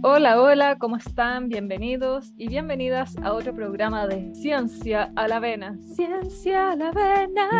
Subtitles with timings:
[0.00, 1.48] Hola, hola, ¿cómo están?
[1.48, 5.76] Bienvenidos y bienvenidas a otro programa de Ciencia a la Vena.
[5.96, 7.50] Ciencia a la Vena.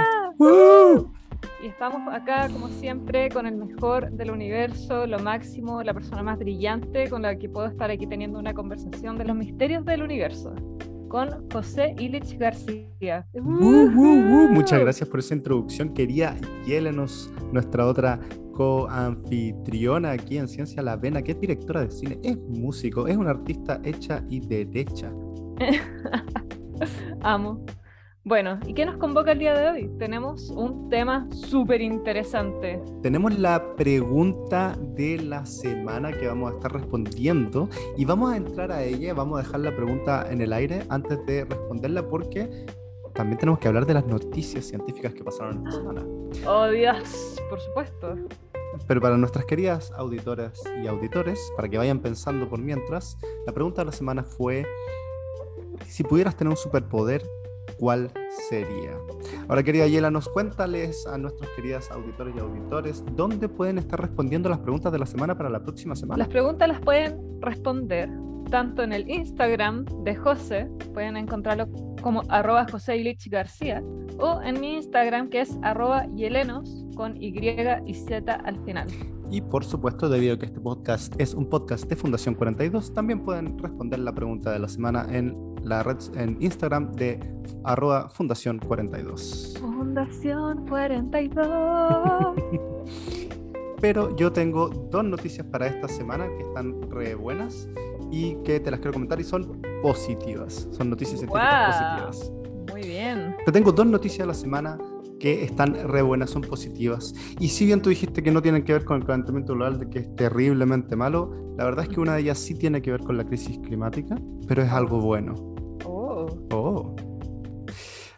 [1.61, 6.39] Y estamos acá, como siempre, con el mejor del universo, lo máximo, la persona más
[6.39, 10.55] brillante con la que puedo estar aquí teniendo una conversación de los misterios del universo,
[11.09, 13.27] con José Ilich García.
[13.35, 15.93] Muchas gracias por esa introducción.
[15.93, 18.21] Quería Yelenos, nuestra otra
[18.59, 23.31] co-anfitriona aquí en Ciencia La Vena, que es directora de cine, es músico, es una
[23.31, 25.13] artista hecha y derecha.
[27.21, 27.65] Amo.
[28.25, 29.91] Bueno, ¿y qué nos convoca el día de hoy?
[29.97, 32.83] Tenemos un tema súper interesante.
[33.01, 38.73] Tenemos la pregunta de la semana que vamos a estar respondiendo y vamos a entrar
[38.73, 42.67] a ella, vamos a dejar la pregunta en el aire antes de responderla porque
[43.15, 46.05] también tenemos que hablar de las noticias científicas que pasaron esta semana.
[46.47, 48.17] Oh Dios, por supuesto.
[48.87, 53.83] Pero para nuestras queridas auditoras y auditores, para que vayan pensando por mientras, la pregunta
[53.83, 54.67] de la semana fue,
[55.87, 57.23] si pudieras tener un superpoder,
[57.79, 58.11] ¿cuál
[58.49, 58.97] sería?
[59.49, 64.49] Ahora, querida Yela, nos cuéntales a nuestros queridas auditores y auditores dónde pueden estar respondiendo
[64.49, 66.19] las preguntas de la semana para la próxima semana.
[66.19, 68.09] Las preguntas las pueden responder
[68.49, 71.69] tanto en el Instagram de José, pueden encontrarlo
[72.03, 73.83] como arroba José García,
[74.19, 77.35] o en mi Instagram que es arroba Yelenos con Y
[77.87, 78.89] y Z al final.
[79.31, 83.21] Y por supuesto, debido a que este podcast es un podcast de Fundación 42, también
[83.21, 87.21] pueden responder la pregunta de la semana en la red en Instagram de
[87.65, 89.59] arroba Fundación 42.
[89.61, 92.37] Fundación 42.
[93.81, 97.69] Pero yo tengo dos noticias para esta semana que están re buenas
[98.11, 100.69] y que te las quiero comentar y son positivas.
[100.73, 102.33] Son noticias científicas positivas.
[102.71, 103.37] Muy bien.
[103.45, 104.79] Te tengo dos noticias de la semana
[105.19, 107.15] que están re buenas, son positivas.
[107.41, 109.91] Y si bien tú dijiste que no tienen que ver con el calentamiento global, de
[109.91, 113.01] que es terriblemente malo, la verdad es que una de ellas sí tiene que ver
[113.01, 115.35] con la crisis climática, pero es algo bueno.
[115.85, 116.27] Oh.
[116.53, 116.97] Oh.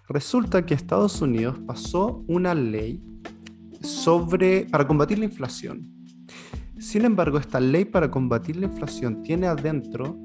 [0.09, 3.03] Resulta que Estados Unidos pasó una ley
[3.81, 6.00] sobre para combatir la inflación.
[6.81, 10.17] Sin embargo, esta ley para combatir la inflación tiene adentro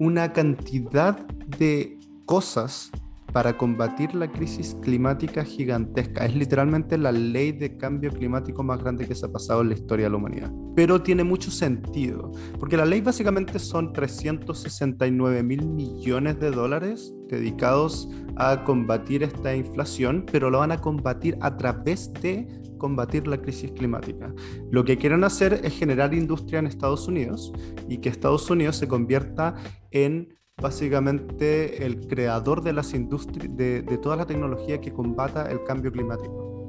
[0.00, 1.16] una cantidad
[1.58, 2.90] de cosas
[3.32, 6.26] para combatir la crisis climática gigantesca.
[6.26, 9.74] Es literalmente la ley de cambio climático más grande que se ha pasado en la
[9.74, 10.52] historia de la humanidad.
[10.74, 18.08] Pero tiene mucho sentido, porque la ley básicamente son 369 mil millones de dólares dedicados
[18.34, 23.70] a combatir esta inflación, pero lo van a combatir a través de combatir la crisis
[23.70, 24.34] climática.
[24.72, 27.52] Lo que quieren hacer es generar industria en Estados Unidos
[27.88, 29.54] y que Estados Unidos se convierta
[29.92, 35.92] en básicamente el creador de las industrias, de, toda la tecnología que combata el cambio
[35.92, 36.66] climático.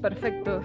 [0.00, 0.60] Perfecto.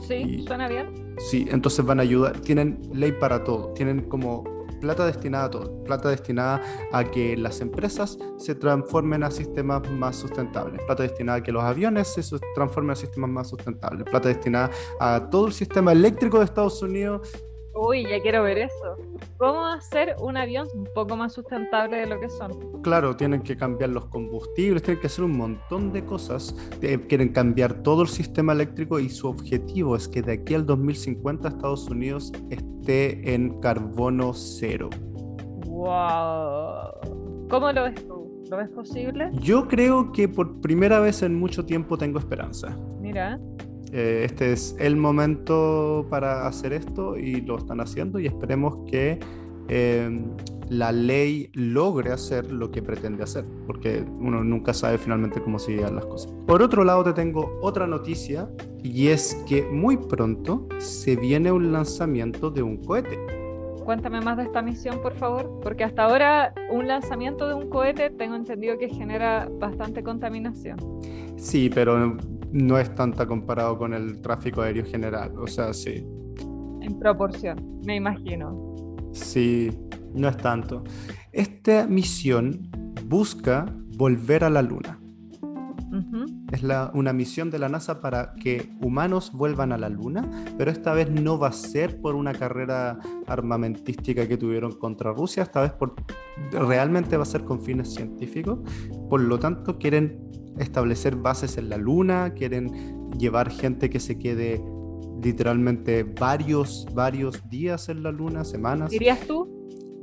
[0.00, 1.14] Sí, suena bien.
[1.18, 5.84] Sí, entonces van a ayudar, tienen ley para todo, tienen como plata destinada a todo,
[5.84, 6.62] plata destinada
[6.92, 11.62] a que las empresas se transformen a sistemas más sustentables, plata destinada a que los
[11.62, 12.22] aviones se
[12.54, 14.70] transformen a sistemas más sustentables, plata destinada
[15.00, 17.28] a todo el sistema eléctrico de Estados Unidos
[17.74, 18.96] Uy, ya quiero ver eso.
[19.36, 22.82] ¿Cómo hacer un avión un poco más sustentable de lo que son?
[22.82, 26.54] Claro, tienen que cambiar los combustibles, tienen que hacer un montón de cosas.
[27.08, 31.48] Quieren cambiar todo el sistema eléctrico y su objetivo es que de aquí al 2050
[31.48, 34.90] Estados Unidos esté en carbono cero.
[35.66, 37.48] ¡Wow!
[37.50, 38.44] ¿Cómo lo ves tú?
[38.50, 39.30] ¿Lo ves posible?
[39.40, 42.76] Yo creo que por primera vez en mucho tiempo tengo esperanza.
[43.00, 43.40] Mira.
[43.96, 49.20] Eh, este es el momento para hacer esto y lo están haciendo y esperemos que
[49.68, 50.20] eh,
[50.68, 55.76] la ley logre hacer lo que pretende hacer, porque uno nunca sabe finalmente cómo se
[55.76, 56.32] las cosas.
[56.44, 58.48] Por otro lado, te tengo otra noticia
[58.82, 63.16] y es que muy pronto se viene un lanzamiento de un cohete.
[63.84, 68.10] Cuéntame más de esta misión, por favor, porque hasta ahora un lanzamiento de un cohete
[68.10, 70.78] tengo entendido que genera bastante contaminación.
[71.36, 72.16] Sí, pero
[72.54, 76.06] no es tanta comparado con el tráfico aéreo general, o sea, sí.
[76.82, 78.74] En proporción, me imagino.
[79.12, 79.70] Sí,
[80.14, 80.84] no es tanto.
[81.32, 82.70] Esta misión
[83.06, 83.66] busca
[83.96, 85.00] volver a la Luna.
[86.52, 90.70] Es la, una misión de la NASA para que humanos vuelvan a la Luna, pero
[90.70, 95.62] esta vez no va a ser por una carrera armamentística que tuvieron contra Rusia, esta
[95.62, 95.94] vez por,
[96.52, 98.58] realmente va a ser con fines científicos.
[99.08, 104.62] Por lo tanto, quieren establecer bases en la luna, quieren llevar gente que se quede
[105.22, 108.92] literalmente varios, varios días en la luna, semanas.
[108.92, 109.50] ¿Irías tú?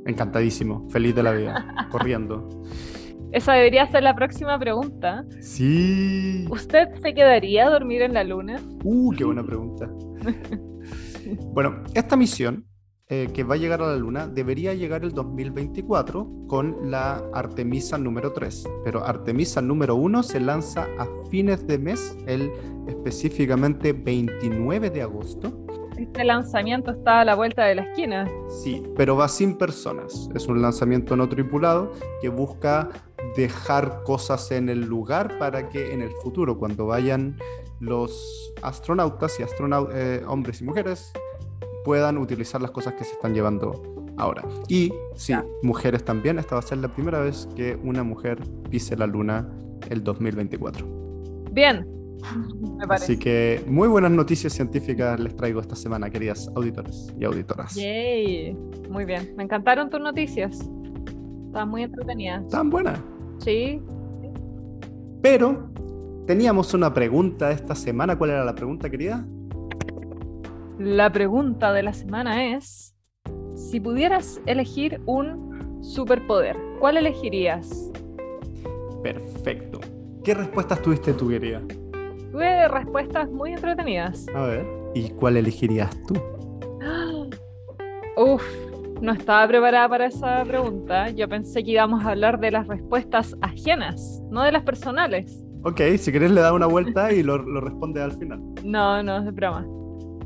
[0.06, 2.48] Encantadísimo, feliz de la vida, corriendo.
[3.32, 5.24] Esa debería ser la próxima pregunta.
[5.40, 6.46] Sí.
[6.50, 8.60] ¿Usted se quedaría a dormir en la luna?
[8.84, 9.90] Uh, qué buena pregunta.
[11.54, 12.66] bueno, esta misión
[13.14, 17.98] eh, que va a llegar a la Luna debería llegar el 2024 con la Artemisa
[17.98, 18.64] número 3.
[18.84, 22.50] Pero Artemisa número 1 se lanza a fines de mes, el
[22.88, 25.66] específicamente 29 de agosto.
[25.98, 28.26] Este lanzamiento está a la vuelta de la esquina.
[28.62, 30.30] Sí, pero va sin personas.
[30.34, 31.92] Es un lanzamiento no tripulado
[32.22, 32.88] que busca
[33.36, 37.36] dejar cosas en el lugar para que en el futuro, cuando vayan
[37.80, 41.12] los astronautas y astronautas, eh, hombres y mujeres,
[41.84, 43.82] puedan utilizar las cosas que se están llevando
[44.16, 44.42] ahora.
[44.68, 46.38] Y sí, mujeres también.
[46.38, 48.38] Esta va a ser la primera vez que una mujer
[48.70, 49.48] pise la luna
[49.90, 50.86] el 2024.
[51.52, 51.86] Bien.
[52.78, 53.04] Me parece.
[53.04, 57.74] Así que muy buenas noticias científicas les traigo esta semana, queridas auditores y auditoras.
[57.74, 58.56] Yay.
[58.88, 59.34] Muy bien.
[59.36, 60.60] Me encantaron tus noticias.
[61.46, 62.46] Estaban muy entretenidas.
[62.48, 63.00] ¿Tan buenas?
[63.42, 63.82] Sí.
[65.20, 65.70] Pero
[66.26, 68.16] teníamos una pregunta esta semana.
[68.16, 69.26] ¿Cuál era la pregunta, querida?
[70.78, 72.96] La pregunta de la semana es,
[73.54, 77.90] si pudieras elegir un superpoder, ¿cuál elegirías?
[79.02, 79.80] Perfecto.
[80.24, 81.60] ¿Qué respuestas tuviste tú, querida?
[82.30, 84.26] Tuve respuestas muy entretenidas.
[84.34, 86.14] A ver, ¿y cuál elegirías tú?
[88.16, 88.42] Uf,
[89.02, 91.10] no estaba preparada para esa pregunta.
[91.10, 95.44] Yo pensé que íbamos a hablar de las respuestas ajenas, no de las personales.
[95.64, 98.40] Ok, si querés le da una vuelta y lo, lo responde al final.
[98.64, 99.66] No, no, es de broma.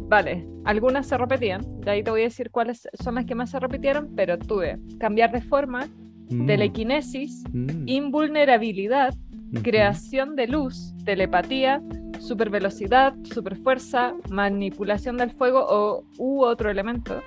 [0.08, 3.50] Vale, algunas se repetían, de ahí te voy a decir cuáles son las que más
[3.50, 5.88] se repitieron, pero tuve cambiar de forma,
[6.30, 6.46] mm.
[6.46, 7.88] telequinesis, mm.
[7.88, 9.14] invulnerabilidad,
[9.62, 11.82] creación de luz, telepatía,
[12.20, 17.22] supervelocidad, superfuerza, manipulación del fuego o u otro elemento,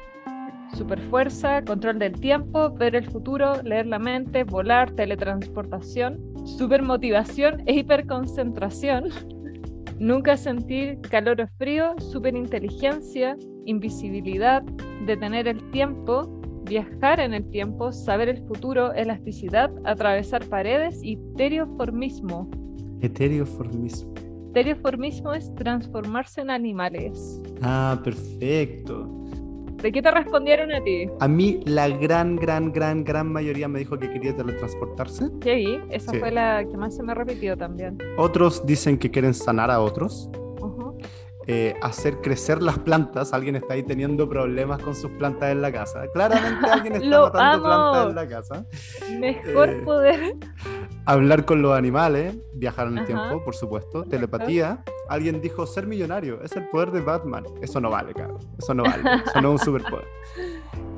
[0.75, 9.09] superfuerza, control del tiempo, ver el futuro, leer la mente, volar, teletransportación, supermotivación e hiperconcentración
[9.99, 13.35] Nunca sentir calor o frío, superinteligencia,
[13.65, 14.63] invisibilidad,
[15.05, 22.49] detener el tiempo, viajar en el tiempo, saber el futuro, elasticidad, atravesar paredes y tereoformismo.
[23.01, 24.13] Etereoformismo.
[24.53, 27.41] Tereoformismo es transformarse en animales.
[27.61, 29.25] Ah, perfecto.
[29.81, 31.07] ¿De qué te respondieron a ti?
[31.21, 35.29] A mí la gran, gran, gran, gran mayoría me dijo que quería teletransportarse.
[35.41, 37.97] Sí, esa fue la que más se me repitió también.
[38.17, 40.29] Otros dicen que quieren sanar a otros.
[41.51, 43.33] Eh, hacer crecer las plantas.
[43.33, 46.03] Alguien está ahí teniendo problemas con sus plantas en la casa.
[46.13, 48.65] Claramente alguien está matando plantas en la casa.
[49.19, 50.35] Mejor eh, poder.
[51.07, 54.03] Hablar con los animales, viajar en el tiempo, por supuesto.
[54.03, 54.83] Telepatía.
[55.09, 56.39] Alguien dijo ser millonario.
[56.43, 57.45] Es el poder de Batman.
[57.63, 58.37] Eso no vale, cabrón.
[58.59, 59.01] Eso no vale.
[59.25, 60.07] Eso no es un superpoder.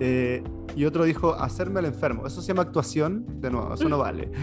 [0.01, 0.43] Eh,
[0.75, 2.27] y otro dijo hacerme el enfermo.
[2.27, 3.23] Eso se llama actuación.
[3.39, 4.29] De nuevo, eso no vale.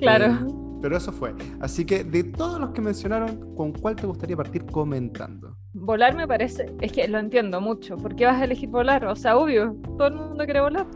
[0.00, 0.69] Claro.
[0.80, 1.34] Pero eso fue.
[1.60, 5.56] Así que de todos los que mencionaron, ¿con cuál te gustaría partir comentando?
[5.72, 7.96] Volar me parece, es que lo entiendo mucho.
[7.96, 9.04] ¿Por qué vas a elegir volar?
[9.06, 10.86] O sea, obvio, todo el mundo quiere volar.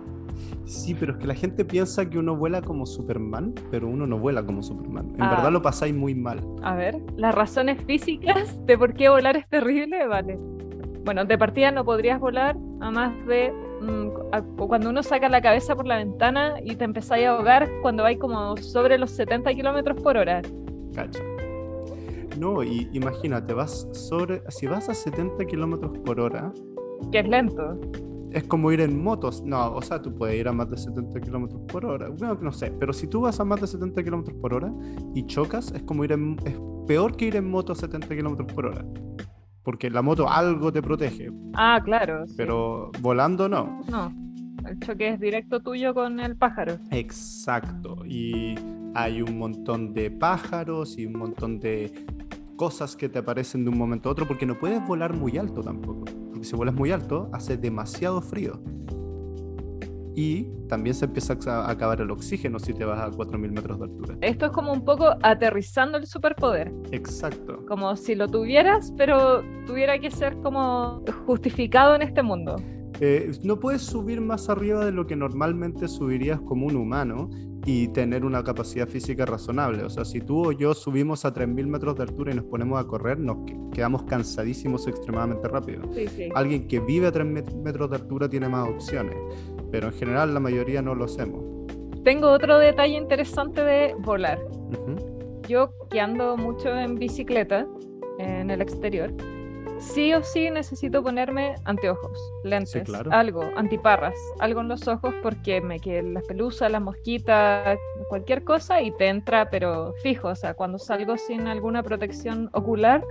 [0.64, 4.18] Sí, pero es que la gente piensa que uno vuela como Superman, pero uno no
[4.18, 5.10] vuela como Superman.
[5.10, 5.50] En verdad ah.
[5.50, 6.40] lo pasáis muy mal.
[6.62, 10.36] A ver, las razones físicas de por qué volar es terrible, vale.
[11.04, 13.52] Bueno, de partida no podrías volar a más de
[14.56, 18.18] cuando uno saca la cabeza por la ventana y te empezáis a ahogar cuando vais
[18.18, 20.42] como sobre los 70 kilómetros por hora.
[22.38, 26.52] No, y imagínate, vas sobre, si vas a 70 kilómetros por hora.
[27.12, 27.80] Que es lento.
[28.32, 29.42] Es como ir en motos.
[29.42, 32.08] No, o sea, tú puedes ir a más de 70 kilómetros por hora.
[32.08, 34.72] Bueno, no sé, pero si tú vas a más de 70 kilómetros por hora
[35.14, 36.36] y chocas, es como ir en.
[36.44, 36.56] Es
[36.86, 38.84] peor que ir en moto a 70 kilómetros por hora
[39.64, 41.32] porque la moto algo te protege.
[41.54, 42.24] Ah, claro.
[42.36, 43.80] Pero volando no.
[43.88, 44.12] No,
[44.68, 46.78] el choque es directo tuyo con el pájaro.
[46.90, 48.54] Exacto, y
[48.94, 51.92] hay un montón de pájaros y un montón de
[52.56, 55.62] cosas que te aparecen de un momento a otro, porque no puedes volar muy alto
[55.62, 58.62] tampoco, porque si vuelas muy alto hace demasiado frío
[60.14, 63.84] y también se empieza a acabar el oxígeno si te vas a 4.000 metros de
[63.84, 64.16] altura.
[64.20, 66.72] Esto es como un poco aterrizando el superpoder.
[66.92, 67.64] Exacto.
[67.66, 72.56] Como si lo tuvieras, pero tuviera que ser como justificado en este mundo.
[73.00, 77.28] Eh, no puedes subir más arriba de lo que normalmente subirías como un humano
[77.66, 79.82] y tener una capacidad física razonable.
[79.82, 82.78] O sea, si tú o yo subimos a 3.000 metros de altura y nos ponemos
[82.78, 83.38] a correr, nos
[83.72, 85.82] quedamos cansadísimos extremadamente rápido.
[86.34, 89.16] Alguien que vive a 3 metros de altura tiene más opciones
[89.74, 91.42] pero en general la mayoría no lo hacemos.
[92.04, 94.38] Tengo otro detalle interesante de volar.
[95.48, 97.66] Yo que ando mucho en bicicleta
[98.20, 99.12] en el exterior,
[99.80, 105.80] sí o sí necesito ponerme anteojos, lentes, algo, antiparras, algo en los ojos porque me
[105.80, 107.76] quedan las pelusas, las mosquitas,
[108.08, 113.04] cualquier cosa y te entra, pero fijo, o sea, cuando salgo sin alguna protección ocular,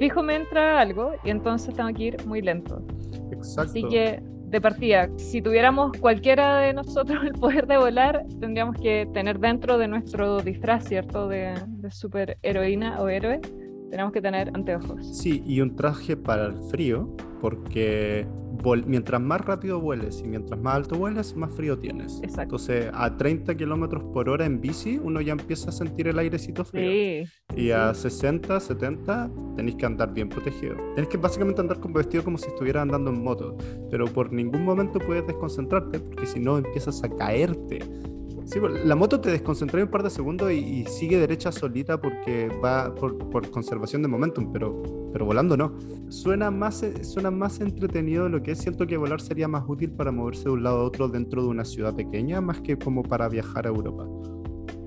[0.00, 2.82] fijo me entra algo y entonces tengo que ir muy lento.
[3.30, 3.70] Exacto.
[3.70, 9.08] Así que de partida, si tuviéramos cualquiera de nosotros el poder de volar, tendríamos que
[9.12, 11.28] tener dentro de nuestro disfraz, ¿cierto?
[11.28, 13.40] De, de superheroína o héroe,
[13.90, 15.06] tenemos que tener anteojos.
[15.16, 18.26] Sí, y un traje para el frío, porque
[18.86, 22.20] mientras más rápido vueles y mientras más alto vueles, más frío tienes.
[22.22, 22.42] Exacto.
[22.42, 26.64] Entonces, a 30 kilómetros por hora en bici, uno ya empieza a sentir el airecito
[26.64, 26.90] frío.
[26.90, 27.56] Sí.
[27.56, 30.76] Y a 60, 70, tenéis que andar bien protegido.
[30.94, 33.56] Tenéis que básicamente andar con vestido como si estuvieras andando en moto.
[33.90, 37.80] Pero por ningún momento puedes desconcentrarte, porque si no empiezas a caerte.
[38.46, 42.48] Sí, pues, la moto te desconcentra un par de segundos y, sigue derecha solita porque
[42.64, 45.76] va por, conservación de momentum, pero, pero volando no.
[46.08, 48.58] Suena más, suena más entretenido lo que es.
[48.58, 51.48] Siento que volar sería más útil para moverse de un lado a otro dentro de
[51.48, 54.06] una ciudad pequeña, más que como para viajar a Europa.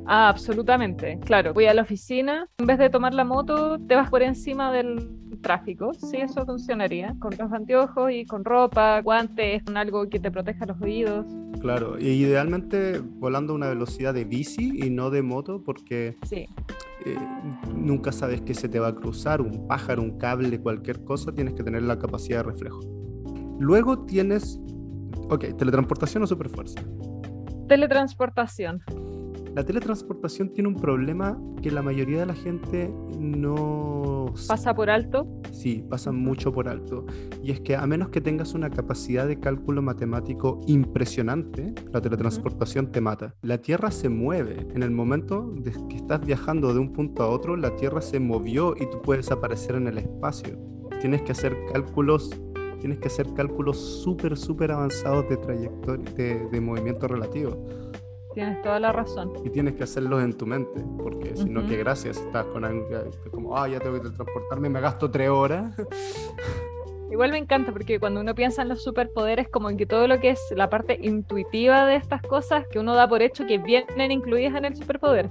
[0.05, 1.19] Ah, absolutamente.
[1.25, 4.71] Claro, voy a la oficina, en vez de tomar la moto, te vas por encima
[4.71, 5.93] del tráfico.
[5.93, 7.15] Sí, eso funcionaría.
[7.19, 11.25] Con los anteojos y con ropa, guantes, con algo que te proteja los oídos.
[11.61, 16.47] Claro, y idealmente volando a una velocidad de bici y no de moto, porque sí.
[17.05, 17.17] eh,
[17.75, 21.53] nunca sabes que se te va a cruzar, un pájaro, un cable, cualquier cosa, tienes
[21.55, 22.79] que tener la capacidad de reflejo.
[23.59, 24.59] Luego tienes,
[25.29, 26.81] ok, teletransportación o superfuerza.
[27.67, 28.81] Teletransportación.
[29.55, 34.33] La teletransportación tiene un problema que la mayoría de la gente no...
[34.47, 35.27] ¿Pasa por alto?
[35.51, 37.05] Sí, pasa mucho por alto.
[37.43, 42.85] Y es que a menos que tengas una capacidad de cálculo matemático impresionante, la teletransportación
[42.85, 42.91] uh -huh.
[42.91, 43.35] te mata.
[43.41, 44.67] La Tierra se mueve.
[44.75, 48.19] En el momento de que estás viajando de un punto a otro, la Tierra se
[48.19, 50.57] movió y tú puedes aparecer en el espacio.
[51.01, 52.29] Tienes que hacer cálculos
[52.79, 57.67] tienes que hacer cálculos súper, súper avanzados de trayectoria, de, de movimiento relativo.
[58.33, 59.33] Tienes toda la razón.
[59.43, 61.69] Y tienes que hacerlos en tu mente, porque si no, uh -huh.
[61.69, 62.87] que gracias, estás con algo
[63.31, 65.75] como, ah, ya tengo que transportarme, me gasto tres horas.
[67.11, 70.19] Igual me encanta porque cuando uno piensa en los superpoderes, como en que todo lo
[70.19, 74.11] que es la parte intuitiva de estas cosas, que uno da por hecho que vienen
[74.11, 75.27] incluidas en el superpoder.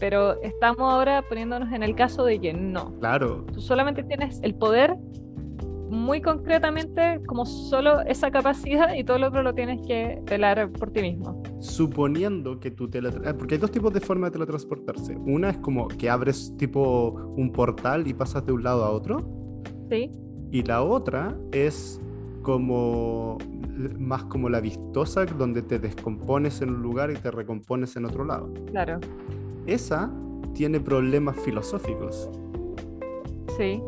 [0.00, 2.98] Pero estamos ahora poniéndonos en el caso de que no.
[2.98, 3.44] Claro.
[3.52, 4.96] Tú solamente tienes el poder
[5.90, 10.90] muy concretamente como solo esa capacidad y todo lo otro lo tienes que velar por
[10.90, 11.42] ti mismo.
[11.60, 15.16] Suponiendo que tú teletransportas, porque hay dos tipos de forma de teletransportarse.
[15.26, 19.18] Una es como que abres tipo un portal y pasas de un lado a otro.
[19.90, 20.10] Sí.
[20.52, 22.00] Y la otra es
[22.42, 23.38] como
[23.98, 28.24] más como la vistosa, donde te descompones en un lugar y te recompones en otro
[28.24, 28.52] lado.
[28.70, 28.98] Claro.
[29.66, 30.10] Esa
[30.54, 32.30] tiene problemas filosóficos.
[33.56, 33.82] Sí.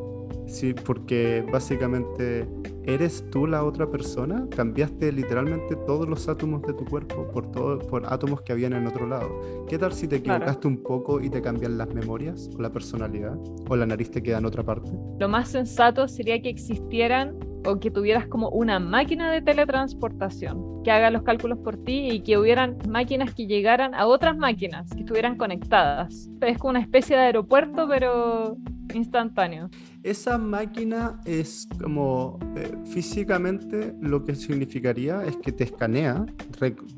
[0.46, 2.46] Sí, porque básicamente
[2.84, 7.78] eres tú la otra persona, cambiaste literalmente todos los átomos de tu cuerpo por, todo,
[7.78, 9.66] por átomos que habían en otro lado.
[9.68, 10.68] ¿Qué tal si te equivocaste claro.
[10.68, 13.36] un poco y te cambian las memorias o la personalidad
[13.68, 14.90] o la nariz te queda en otra parte?
[15.18, 20.90] Lo más sensato sería que existieran o que tuvieras como una máquina de teletransportación que
[20.90, 25.00] haga los cálculos por ti y que hubieran máquinas que llegaran a otras máquinas que
[25.00, 26.28] estuvieran conectadas.
[26.40, 28.56] Es como una especie de aeropuerto, pero
[28.92, 29.70] instantáneo.
[30.02, 36.26] Esa máquina es como eh, físicamente lo que significaría es que te escanea,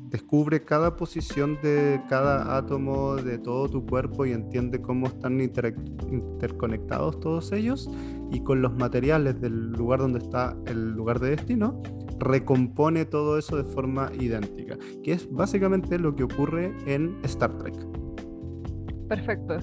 [0.09, 5.75] descubre cada posición de cada átomo de todo tu cuerpo y entiende cómo están inter
[6.11, 7.87] interconectados todos ellos
[8.31, 11.83] y con los materiales del lugar donde está el lugar de destino
[12.19, 17.75] recompone todo eso de forma idéntica, que es básicamente lo que ocurre en Star Trek.
[19.07, 19.59] Perfecto.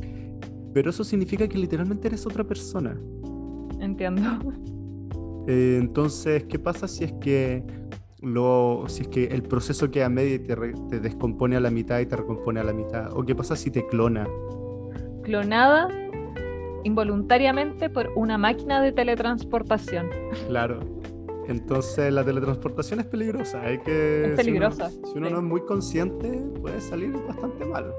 [0.72, 2.96] Pero eso significa que literalmente eres otra persona.
[3.82, 4.22] Entiendo.
[5.48, 7.64] Eh, entonces, ¿qué pasa si es que
[8.20, 11.70] lo, si es que el proceso queda medio y te, re, te, descompone a la
[11.70, 13.12] mitad y te recompone a la mitad?
[13.12, 14.24] ¿O qué pasa si te clona?
[15.24, 15.88] Clonada
[16.84, 20.08] involuntariamente por una máquina de teletransportación.
[20.46, 20.78] Claro.
[21.48, 23.62] Entonces la teletransportación es peligrosa.
[23.62, 24.90] Hay que, es peligrosa.
[24.90, 25.32] Si uno, si uno sí.
[25.32, 26.28] no es muy consciente,
[26.60, 27.92] puede salir bastante mal.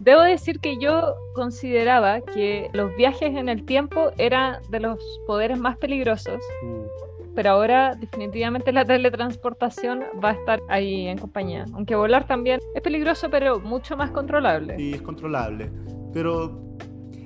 [0.00, 5.58] Debo decir que yo consideraba que los viajes en el tiempo eran de los poderes
[5.58, 7.34] más peligrosos, mm.
[7.34, 11.66] pero ahora definitivamente la teletransportación va a estar ahí en compañía.
[11.74, 14.78] Aunque volar también es peligroso, pero mucho más controlable.
[14.78, 15.70] Sí, es controlable.
[16.14, 16.78] Pero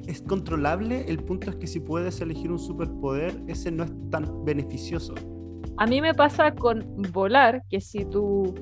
[0.08, 4.44] es controlable, el punto es que si puedes elegir un superpoder, ese no es tan
[4.44, 5.14] beneficioso.
[5.76, 8.52] A mí me pasa con volar, que si tu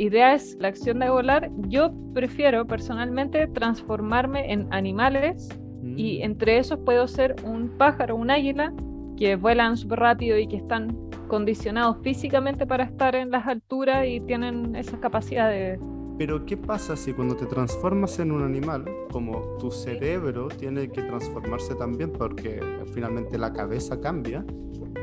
[0.00, 5.48] idea es la acción de volar, yo prefiero personalmente transformarme en animales
[5.82, 5.98] mm.
[5.98, 8.72] y entre esos puedo ser un pájaro, un águila,
[9.16, 10.96] que vuelan súper rápido y que están
[11.28, 15.78] condicionados físicamente para estar en las alturas y tienen esas capacidades.
[16.16, 21.02] Pero ¿qué pasa si cuando te transformas en un animal, como tu cerebro tiene que
[21.02, 22.60] transformarse también porque
[22.94, 24.44] finalmente la cabeza cambia,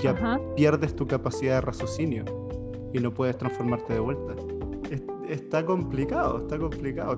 [0.08, 0.40] Ajá.
[0.56, 2.26] pierdes tu capacidad de raciocinio?
[2.94, 4.36] y no puedes transformarte de vuelta.
[4.90, 7.18] Es- está complicado, está complicado.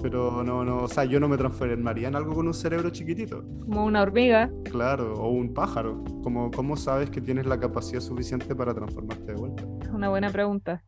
[0.00, 3.42] Pero no, no, o sea, yo no me transformaría en algo con un cerebro chiquitito.
[3.62, 4.48] Como una hormiga.
[4.70, 6.04] Claro, o un pájaro.
[6.22, 9.64] Como, ¿Cómo sabes que tienes la capacidad suficiente para transformarte de vuelta?
[9.82, 10.84] Es una buena pregunta.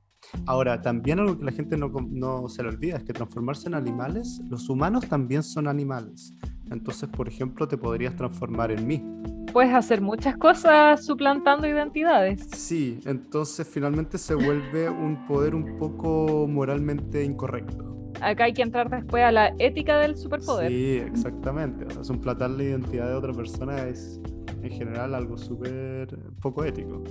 [0.47, 3.75] Ahora, también algo que la gente no, no se le olvida es que transformarse en
[3.75, 6.33] animales, los humanos también son animales.
[6.71, 9.03] Entonces, por ejemplo, te podrías transformar en mí.
[9.53, 12.47] Puedes hacer muchas cosas suplantando identidades.
[12.55, 18.13] Sí, entonces finalmente se vuelve un poder un poco moralmente incorrecto.
[18.21, 20.69] Acá hay que entrar después a la ética del superpoder.
[20.69, 21.85] Sí, exactamente.
[21.87, 24.21] O sea, suplantar la identidad de otra persona es
[24.63, 27.03] en general algo súper poco ético.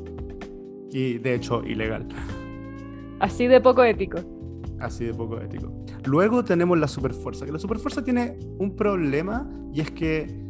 [0.92, 2.08] Y de hecho, ilegal.
[3.20, 4.20] Así de poco ético.
[4.80, 5.74] Así de poco ético.
[6.06, 10.49] Luego tenemos la superfuerza, que la superfuerza tiene un problema y es que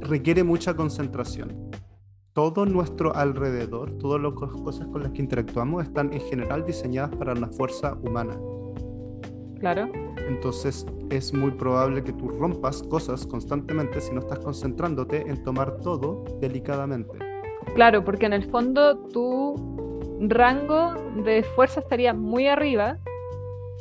[0.00, 1.70] requiere mucha concentración.
[2.32, 7.14] Todo nuestro alrededor, todas las cos- cosas con las que interactuamos están en general diseñadas
[7.16, 8.38] para la fuerza humana.
[9.58, 9.88] Claro.
[10.28, 15.78] Entonces es muy probable que tú rompas cosas constantemente si no estás concentrándote en tomar
[15.78, 17.18] todo delicadamente.
[17.74, 19.56] Claro, porque en el fondo tu
[20.20, 22.98] rango de fuerza estaría muy arriba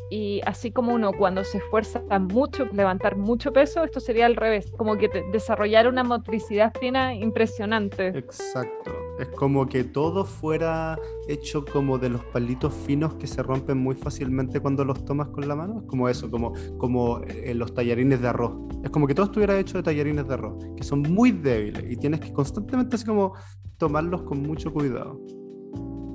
[0.09, 4.71] y así como uno cuando se esfuerza mucho, levantar mucho peso, esto sería al revés,
[4.77, 8.07] como que desarrollar una motricidad fina impresionante.
[8.09, 8.91] Exacto.
[9.19, 13.95] Es como que todo fuera hecho como de los palitos finos que se rompen muy
[13.95, 15.79] fácilmente cuando los tomas con la mano.
[15.79, 18.53] Es como eso, como, como eh, los tallarines de arroz.
[18.83, 21.97] Es como que todo estuviera hecho de tallarines de arroz, que son muy débiles y
[21.97, 23.33] tienes que constantemente así como
[23.77, 25.19] tomarlos con mucho cuidado.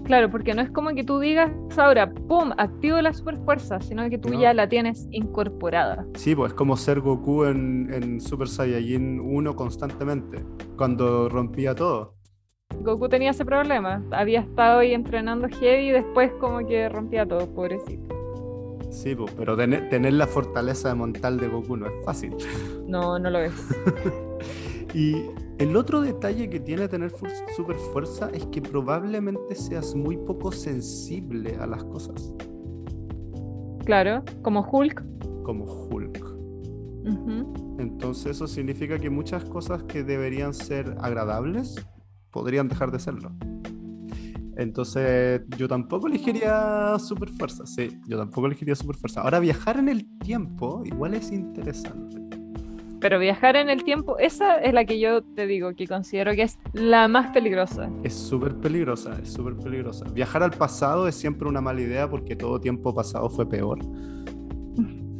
[0.04, 4.18] Claro, porque no es como que tú digas ahora, ¡pum!, activo la superfuerza, sino que
[4.18, 4.40] tú No.
[4.40, 6.04] ya la tienes incorporada.
[6.14, 10.44] Sí, pues es como ser Goku en, en Super Saiyajin 1 constantemente,
[10.76, 12.14] cuando rompía todo.
[12.80, 17.46] Goku tenía ese problema, había estado ahí entrenando heavy y después como que rompía todo,
[17.54, 18.12] pobrecito.
[18.90, 22.34] Sí, pues, pero tener, tener la fortaleza mental de Goku no es fácil.
[22.86, 23.52] No, no lo es.
[24.94, 25.22] Y
[25.58, 27.12] el otro detalle que tiene tener
[27.56, 32.32] super fuerza es que probablemente seas muy poco sensible a las cosas,
[33.84, 35.04] Claro, como Hulk.
[35.42, 36.24] como Hulk.
[37.78, 41.74] Entonces eso significa que muchas cosas que deberían ser agradables
[42.30, 43.32] podrían dejar de serlo.
[44.56, 49.22] Entonces yo tampoco elegiría super fuerza, sí, yo tampoco elegiría super fuerza.
[49.22, 52.20] Ahora viajar en el tiempo igual es interesante.
[53.02, 56.42] Pero viajar en el tiempo, esa es la que yo te digo que considero que
[56.42, 57.90] es la más peligrosa.
[58.04, 60.04] Es súper peligrosa, es súper peligrosa.
[60.12, 63.80] Viajar al pasado es siempre una mala idea porque todo tiempo pasado fue peor.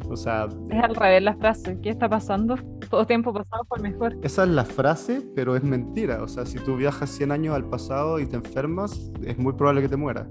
[0.09, 1.79] O sea, Es al revés la frase.
[1.83, 2.57] ¿Qué está pasando?
[2.89, 4.17] Todo tiempo pasado fue mejor.
[4.23, 6.23] esa es la frase, pero es mentira.
[6.23, 9.83] O sea, si tú viajas 100 años al pasado y te enfermas, es muy probable
[9.83, 10.29] que te mueras.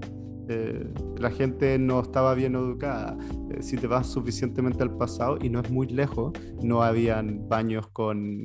[0.48, 3.16] Eh, la gente no estaba bien educada.
[3.50, 7.86] Eh, si te vas suficientemente al pasado y no es muy lejos, no habían baños
[7.88, 8.42] con...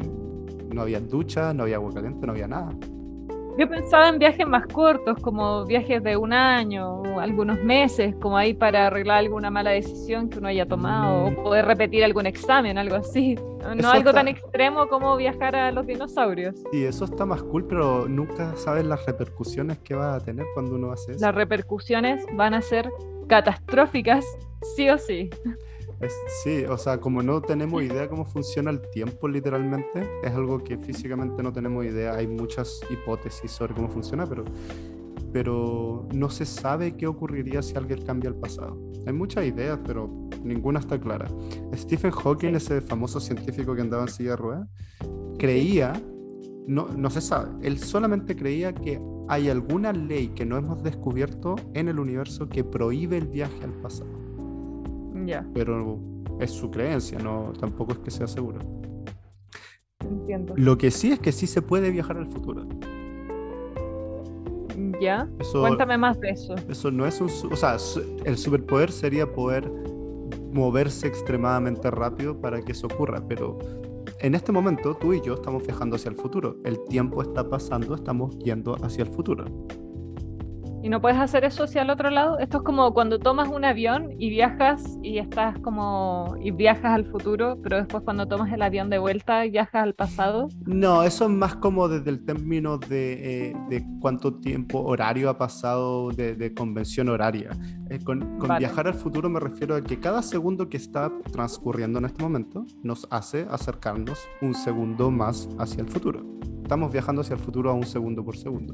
[0.74, 2.70] No había duchas, no había agua caliente, no había nada.
[3.58, 8.38] Yo pensaba en viajes más cortos, como viajes de un año o algunos meses, como
[8.38, 11.40] ahí para arreglar alguna mala decisión que uno haya tomado Mm.
[11.40, 13.34] o poder repetir algún examen, algo así.
[13.36, 16.56] No Eso algo está- tan extremo como viajar a los dinosaurios.
[16.72, 20.76] Sí, eso está más cool, pero nunca sabes las repercusiones que va a tener cuando
[20.76, 21.26] uno hace eso.
[21.26, 22.92] Las repercusiones van a ser
[23.28, 24.24] catastróficas,
[24.76, 25.30] sí o sí.
[26.00, 30.64] Es- sí, o sea, como no tenemos idea cómo funciona el tiempo literalmente, es algo
[30.64, 32.14] que físicamente no tenemos idea.
[32.16, 34.44] Hay muchas hipótesis sobre cómo funciona, pero,
[35.34, 38.78] pero no se sabe qué ocurriría si alguien cambia el pasado.
[39.08, 40.10] Hay muchas ideas, pero
[40.44, 41.28] ninguna está clara.
[41.76, 42.56] Stephen Hawking, Sí.
[42.58, 44.68] ese famoso científico que andaba en silla de ruedas,
[45.40, 45.94] creía,
[46.68, 51.56] no, no se sabe, él solamente creía que hay alguna ley que no hemos descubierto
[51.74, 54.10] en el universo que prohíbe el viaje al pasado
[55.54, 56.00] Pero
[56.40, 58.60] es su creencia, no tampoco es que sea seguro.
[60.00, 60.54] entiendo.
[60.56, 62.66] Lo que sí es que sí se puede viajar al futuro.
[65.02, 66.56] Ya, Eso, cuéntame más de eso.
[66.70, 67.78] eso no es un, o sea,
[68.26, 69.72] el superpoder sería poder
[70.52, 73.58] moverse extremadamente rápido para que eso ocurra, pero
[74.20, 76.58] en este momento tú y yo estamos viajando hacia el futuro.
[76.64, 79.46] El tiempo está pasando, estamos yendo hacia el futuro.
[80.84, 82.38] ¿Y no puedes hacer eso hacia el otro lado?
[82.40, 87.06] Esto es como cuando tomas un avión y viajas y estás como y viajas al
[87.06, 90.50] futuro, pero después cuando tomas el avión de vuelta viajas al pasado.
[90.66, 95.38] No, eso es más como desde el término de, eh, de cuánto tiempo horario ha
[95.38, 97.50] pasado de, de convención horaria.
[97.90, 98.60] Eh, con con Vale.
[98.60, 102.66] viajar al futuro me refiero a que cada segundo que está transcurriendo en este momento
[102.84, 106.24] nos hace acercarnos un segundo más hacia el futuro.
[106.62, 108.74] Estamos viajando hacia el futuro a un segundo por segundo.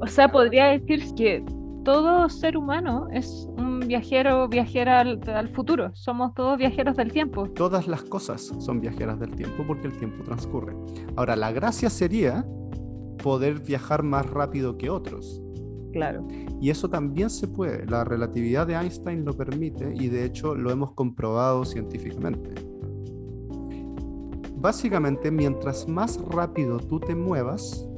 [0.00, 1.44] O sea, podría decir que
[1.84, 5.94] todo ser humano es un viajero, viajera al, al, futuro.
[5.94, 7.48] Somos todos viajeros del tiempo.
[7.50, 10.74] Todas las cosas son viajeras del tiempo porque el tiempo transcurre.
[11.16, 12.44] Ahora, la gracia sería
[13.22, 15.42] poder viajar más rápido que otros.
[15.92, 16.26] Claro.
[16.60, 17.86] Y eso también se puede.
[17.86, 22.52] La relatividad de Einstein lo permite y de hecho lo hemos comprobado científicamente.
[24.56, 27.88] Básicamente, mientras más rápido tú te muevas,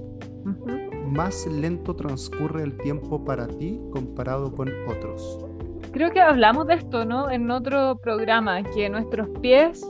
[1.06, 5.44] más lento transcurre el tiempo para ti comparado con otros.
[5.92, 7.30] Creo que hablamos de esto, ¿no?
[7.30, 9.82] En otro programa, que nuestros pies,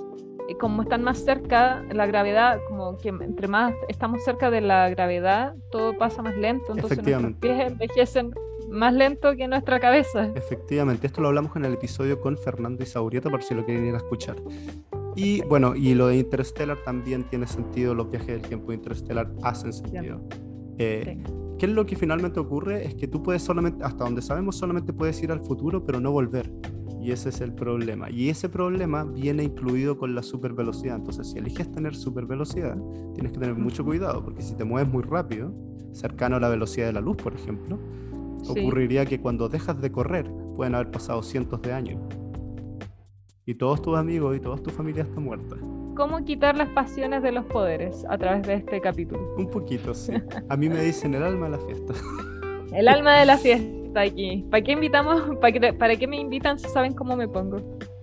[0.49, 4.89] eh, como están más cerca, la gravedad, como que entre más estamos cerca de la
[4.89, 6.73] gravedad, todo pasa más lento.
[6.75, 8.33] Entonces nuestros pies envejecen
[8.69, 10.31] más lento que nuestra cabeza.
[10.35, 13.87] Efectivamente, esto lo hablamos en el episodio con Fernando y Saurieta, por si lo quieren
[13.87, 14.37] ir a escuchar.
[15.17, 19.29] Y bueno, y lo de Interstellar también tiene sentido, los viajes del tiempo de Interstellar
[19.43, 20.21] hacen sentido.
[20.79, 21.23] Eh,
[21.59, 22.85] ¿Qué es lo que finalmente ocurre?
[22.85, 26.12] Es que tú puedes solamente, hasta donde sabemos, solamente puedes ir al futuro, pero no
[26.12, 26.53] volver.
[27.01, 28.11] Y ese es el problema.
[28.11, 30.97] Y ese problema viene incluido con la supervelocidad.
[30.97, 32.77] Entonces, si eliges tener supervelocidad,
[33.15, 35.55] tienes que tener mucho cuidado, porque si te mueves muy rápido,
[35.93, 37.79] cercano a la velocidad de la luz, por ejemplo,
[38.49, 42.01] ocurriría que cuando dejas de correr, pueden haber pasado cientos de años.
[43.47, 45.59] Y todos tus amigos y toda tu familia están muertas
[45.97, 49.35] cómo quitar las pasiones de los poderes a través de este capítulo.
[49.37, 50.13] Un poquito, sí.
[50.49, 51.95] A mí me dicen el alma de la fiesta.
[52.73, 54.45] El alma de la fiesta aquí.
[54.51, 55.23] ¿Para qué invitamos?
[55.41, 57.59] ¿Para qué, me invitan si saben cómo me pongo?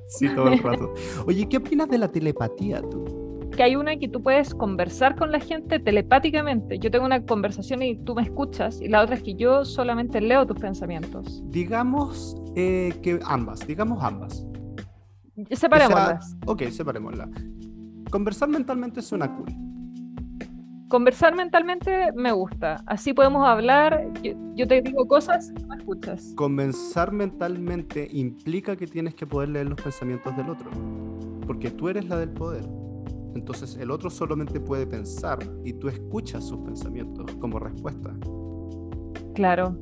[0.08, 0.92] Sí, todo el rato.
[1.28, 3.50] Oye, ¿qué opinas de la telepatía tú?
[3.56, 6.80] Que hay una que tú puedes conversar con la gente telepáticamente.
[6.80, 10.22] Yo tengo una conversación y tú me escuchas, y la otra es que yo solamente
[10.22, 11.44] leo tus pensamientos.
[11.52, 14.44] Digamos eh, que ambas, digamos ambas.
[15.52, 16.36] Separémoslas.
[16.48, 17.30] ok, separémoslas.
[18.14, 19.48] Conversar mentalmente suena cool.
[20.88, 22.84] Conversar mentalmente me gusta.
[22.86, 24.08] Así podemos hablar.
[24.54, 26.32] Yo, te digo cosas y me escuchas.
[26.36, 30.70] Conversar mentalmente implica que tienes que poder leer los pensamientos del otro.
[31.48, 32.64] Porque tú eres la del poder.
[33.34, 38.14] Entonces el otro solamente puede pensar y tú escuchas sus pensamientos como respuesta.
[39.34, 39.76] Claro.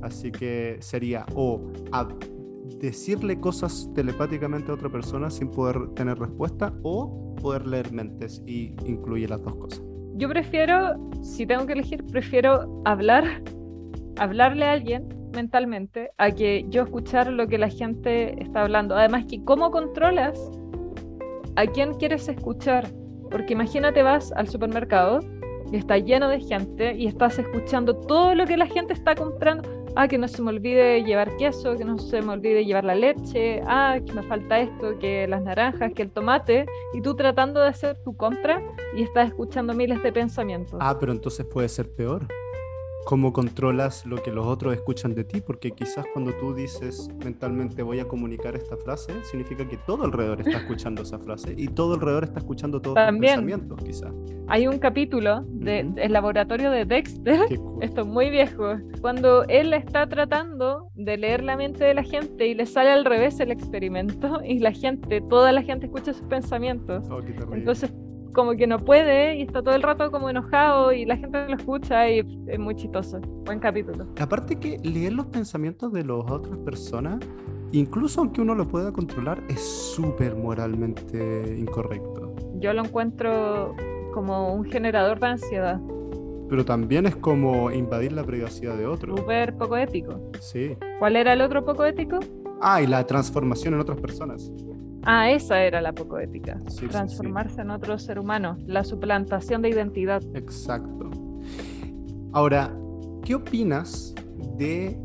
[0.00, 1.60] Así que sería o
[2.80, 8.74] decirle cosas telepáticamente a otra persona sin poder tener respuesta o poder leer mentes y
[8.86, 9.82] incluye las dos cosas.
[10.16, 13.42] Yo prefiero, si tengo que elegir, prefiero hablar,
[14.18, 18.96] hablarle a alguien mentalmente a que yo escuchar lo que la gente está hablando.
[18.96, 20.38] Además que cómo controlas
[21.56, 22.88] a quién quieres escuchar.
[23.30, 25.20] Porque imagínate vas al supermercado
[25.72, 29.68] y está lleno de gente y estás escuchando todo lo que la gente está comprando
[29.96, 32.94] ah, que no se me olvide llevar queso, que no se me olvide llevar la
[32.94, 37.60] leche, ah, que me falta esto, que las naranjas, que el tomate, y tú tratando
[37.60, 38.62] de hacer tu compra
[38.96, 40.78] y estás escuchando miles de pensamientos.
[40.80, 42.26] Ah, pero entonces puede ser peor
[43.04, 47.82] cómo controlas lo que los otros escuchan de ti, porque quizás cuando tú dices mentalmente
[47.82, 51.94] voy a comunicar esta frase, significa que todo alrededor está escuchando esa frase y todo
[51.94, 54.12] alrededor está escuchando todos tus pensamientos, quizás.
[54.48, 57.40] Hay un capítulo del laboratorio de Dexter,
[57.80, 62.46] esto es muy viejo, cuando él está tratando de leer la mente de la gente
[62.46, 66.26] y le sale al revés el experimento y la gente, toda la gente escucha sus
[66.26, 67.04] pensamientos.
[67.10, 67.20] Oh,
[67.52, 67.92] Entonces
[68.34, 71.56] como que no puede y está todo el rato como enojado y la gente lo
[71.56, 72.18] escucha y
[72.48, 73.20] es muy chistoso.
[73.46, 74.06] Buen capítulo.
[74.20, 77.20] Aparte que leer los pensamientos de las otras personas,
[77.72, 82.34] incluso aunque uno lo pueda controlar, es súper moralmente incorrecto.
[82.58, 83.74] Yo lo encuentro
[84.12, 85.80] como un generador de ansiedad.
[86.48, 89.16] Pero también es como invadir la privacidad de otro.
[89.16, 90.20] Súper poco ético.
[90.40, 90.76] Sí.
[90.98, 92.20] ¿Cuál era el otro poco ético?
[92.60, 94.52] Ah, y la transformación en otras personas.
[95.06, 96.58] Ah, esa era la pocoética.
[96.90, 100.22] Transformarse en otro ser humano, la suplantación de identidad.
[100.34, 101.10] Exacto.
[102.32, 102.74] Ahora,
[103.22, 104.14] ¿qué opinas
[104.56, 104.98] de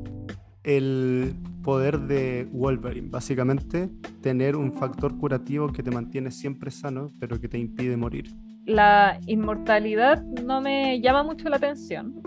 [0.63, 3.09] el poder de Wolverine?
[3.09, 3.89] Básicamente,
[4.21, 8.33] tener un factor curativo que te mantiene siempre sano, pero que te impide morir.
[8.65, 12.21] La inmortalidad no me llama mucho la atención.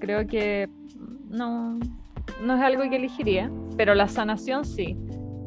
[0.00, 0.68] Creo que
[1.28, 1.78] no,
[2.42, 4.96] no es algo que elegiría, pero la sanación sí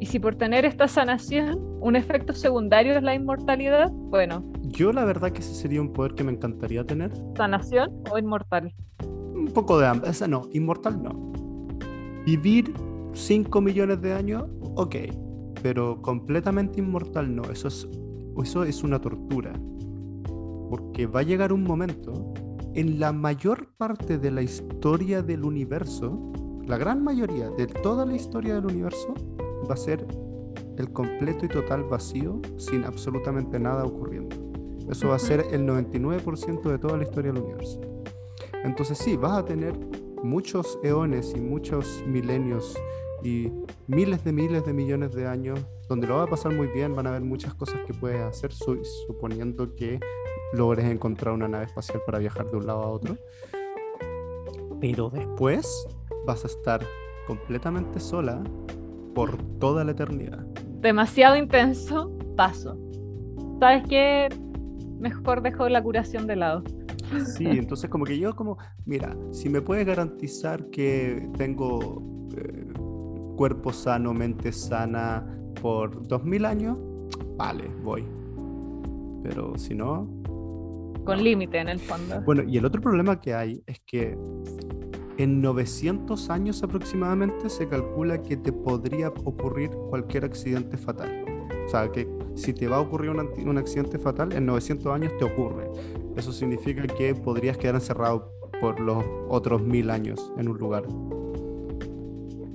[0.01, 4.43] y si por tener esta sanación un efecto secundario es la inmortalidad, bueno.
[4.63, 7.11] Yo la verdad que ese sería un poder que me encantaría tener.
[7.37, 8.73] ¿Sanación o inmortal?
[9.35, 10.09] Un poco de ambas.
[10.09, 11.31] Esa no, inmortal no.
[12.25, 12.73] Vivir
[13.13, 14.95] 5 millones de años, ok.
[15.61, 17.43] Pero completamente inmortal no.
[17.43, 17.87] Eso es,
[18.43, 19.53] eso es una tortura.
[20.67, 22.33] Porque va a llegar un momento
[22.73, 26.31] en la mayor parte de la historia del universo,
[26.65, 29.13] la gran mayoría de toda la historia del universo,
[29.69, 30.05] va a ser
[30.77, 34.35] el completo y total vacío sin absolutamente nada ocurriendo.
[34.89, 37.79] Eso va a ser el 99% de toda la historia del universo.
[38.63, 39.73] Entonces sí, vas a tener
[40.23, 42.77] muchos eones y muchos milenios
[43.23, 43.51] y
[43.87, 47.07] miles de miles de millones de años, donde lo va a pasar muy bien, van
[47.07, 49.99] a haber muchas cosas que puedes hacer, suponiendo que
[50.53, 53.17] logres encontrar una nave espacial para viajar de un lado a otro.
[54.79, 55.87] Pero después
[56.25, 56.85] vas a estar
[57.27, 58.43] completamente sola
[59.13, 60.45] por toda la eternidad.
[60.81, 62.77] Demasiado intenso, paso.
[63.59, 64.29] ¿Sabes qué?
[64.99, 66.63] Mejor dejo la curación de lado.
[67.37, 72.01] Sí, entonces como que yo como, mira, si me puedes garantizar que tengo
[72.35, 72.73] eh,
[73.35, 75.25] cuerpo sano, mente sana
[75.61, 76.79] por dos mil años,
[77.37, 78.05] vale, voy.
[79.23, 80.07] Pero si no...
[81.05, 82.21] Con límite en el fondo.
[82.21, 84.17] Bueno, y el otro problema que hay es que
[85.17, 91.25] en 900 años aproximadamente se calcula que te podría ocurrir cualquier accidente fatal.
[91.65, 95.25] O sea, que si te va a ocurrir un, accidente fatal, en 900 años te
[95.25, 95.69] ocurre.
[96.15, 100.83] Eso significa que podrías quedar encerrado por los otros mil años en un lugar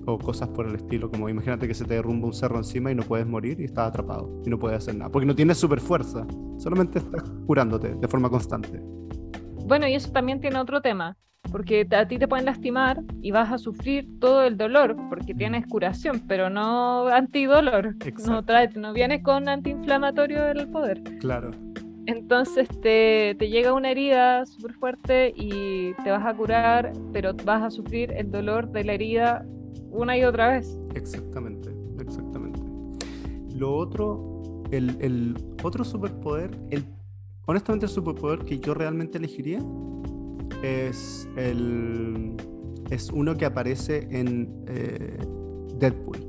[0.07, 2.95] o cosas por el estilo, como imagínate que se te derrumba un cerro encima y
[2.95, 5.81] no puedes morir y estás atrapado y no puedes hacer nada, porque no tienes super
[5.81, 6.25] fuerza,
[6.59, 8.81] solamente estás curándote de forma constante.
[9.67, 11.17] Bueno, y eso también tiene otro tema,
[11.51, 15.67] porque a ti te pueden lastimar y vas a sufrir todo el dolor, porque tienes
[15.67, 21.03] curación, pero no antidolor, no, trae, no vienes con antiinflamatorio del poder.
[21.21, 21.51] Claro.
[22.07, 27.63] Entonces te, te llega una herida súper fuerte y te vas a curar, pero vas
[27.63, 29.45] a sufrir el dolor de la herida
[29.91, 30.79] una y otra vez.
[30.95, 32.61] Exactamente, exactamente.
[33.55, 36.85] Lo otro, el, el otro superpoder, el,
[37.47, 39.61] honestamente el superpoder que yo realmente elegiría
[40.63, 42.37] es el
[42.91, 45.19] es uno que aparece en eh,
[45.79, 46.25] Deadpool.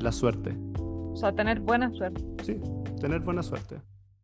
[0.00, 0.56] La suerte.
[0.78, 2.22] O sea, tener buena suerte.
[2.42, 2.60] Sí,
[3.00, 3.80] tener buena suerte.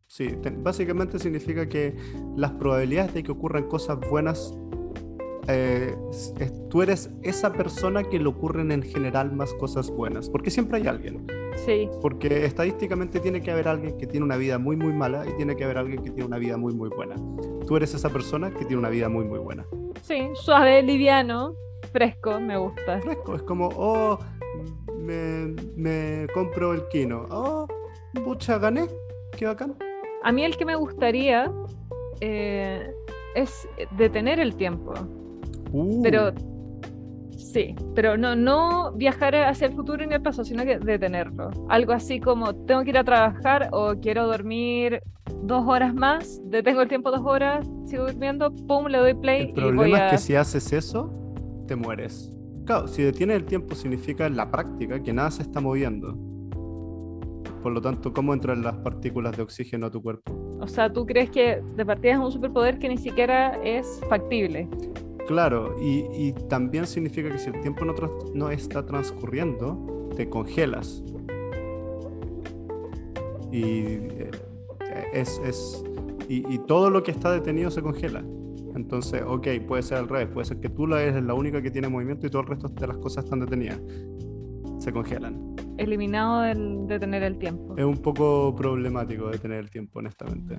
[0.07, 1.97] Sí, básicamente significa que
[2.37, 4.55] las probabilidades de que ocurran cosas buenas
[5.47, 5.95] eh,
[6.69, 10.87] tú eres esa persona que le ocurren en general más cosas buenas, porque siempre hay
[10.87, 11.27] alguien.
[11.65, 11.89] Sí.
[12.01, 15.55] Porque estadísticamente tiene que haber alguien que tiene una vida muy, muy mala y tiene
[15.55, 17.15] que haber alguien que tiene una vida muy, muy buena.
[17.67, 19.65] Tú eres esa persona que tiene una vida muy, muy buena.
[20.01, 21.55] Sí, suave, liviano,
[21.91, 22.99] fresco, me gusta.
[23.01, 24.19] Fresco, es como, oh,
[24.99, 27.25] me, me compro el kino.
[27.29, 27.67] Oh,
[28.25, 28.87] pucha, gané,
[29.37, 29.75] qué bacán.
[30.23, 31.51] A mí el que me gustaría
[32.21, 32.93] eh,
[33.35, 34.93] es detener el tiempo.
[36.01, 37.37] Pero uh.
[37.37, 41.49] sí, pero no, no viajar hacia el futuro ni el pasado, sino que detenerlo.
[41.69, 45.01] Algo así como tengo que ir a trabajar o quiero dormir
[45.43, 49.53] dos horas más, detengo el tiempo dos horas, sigo durmiendo, pum, le doy play.
[49.55, 51.11] El problema es que si haces eso,
[51.67, 52.31] te mueres.
[52.65, 56.17] Claro, si detienes el tiempo significa en la práctica que nada se está moviendo.
[57.61, 60.33] Por lo tanto, ¿cómo entran las partículas de oxígeno a tu cuerpo?
[60.59, 64.67] O sea, ¿tú crees que de partida es un superpoder que ni siquiera es factible?
[65.27, 67.93] Claro, y, también significa que si el tiempo no,
[68.33, 71.03] no está transcurriendo, te congelas.
[73.51, 74.31] Y eh,
[75.13, 75.83] es, es
[76.27, 78.23] y, todo lo que está detenido se congela.
[78.75, 81.87] Entonces, ok, puede ser al revés, puede ser que tú eres la única que tiene
[81.87, 83.79] movimiento y todo el resto de las cosas están detenidas.
[84.79, 85.55] Se congelan.
[85.77, 87.75] Eliminado el detener el tiempo.
[87.77, 90.57] Es un poco problemático detener el tiempo, honestamente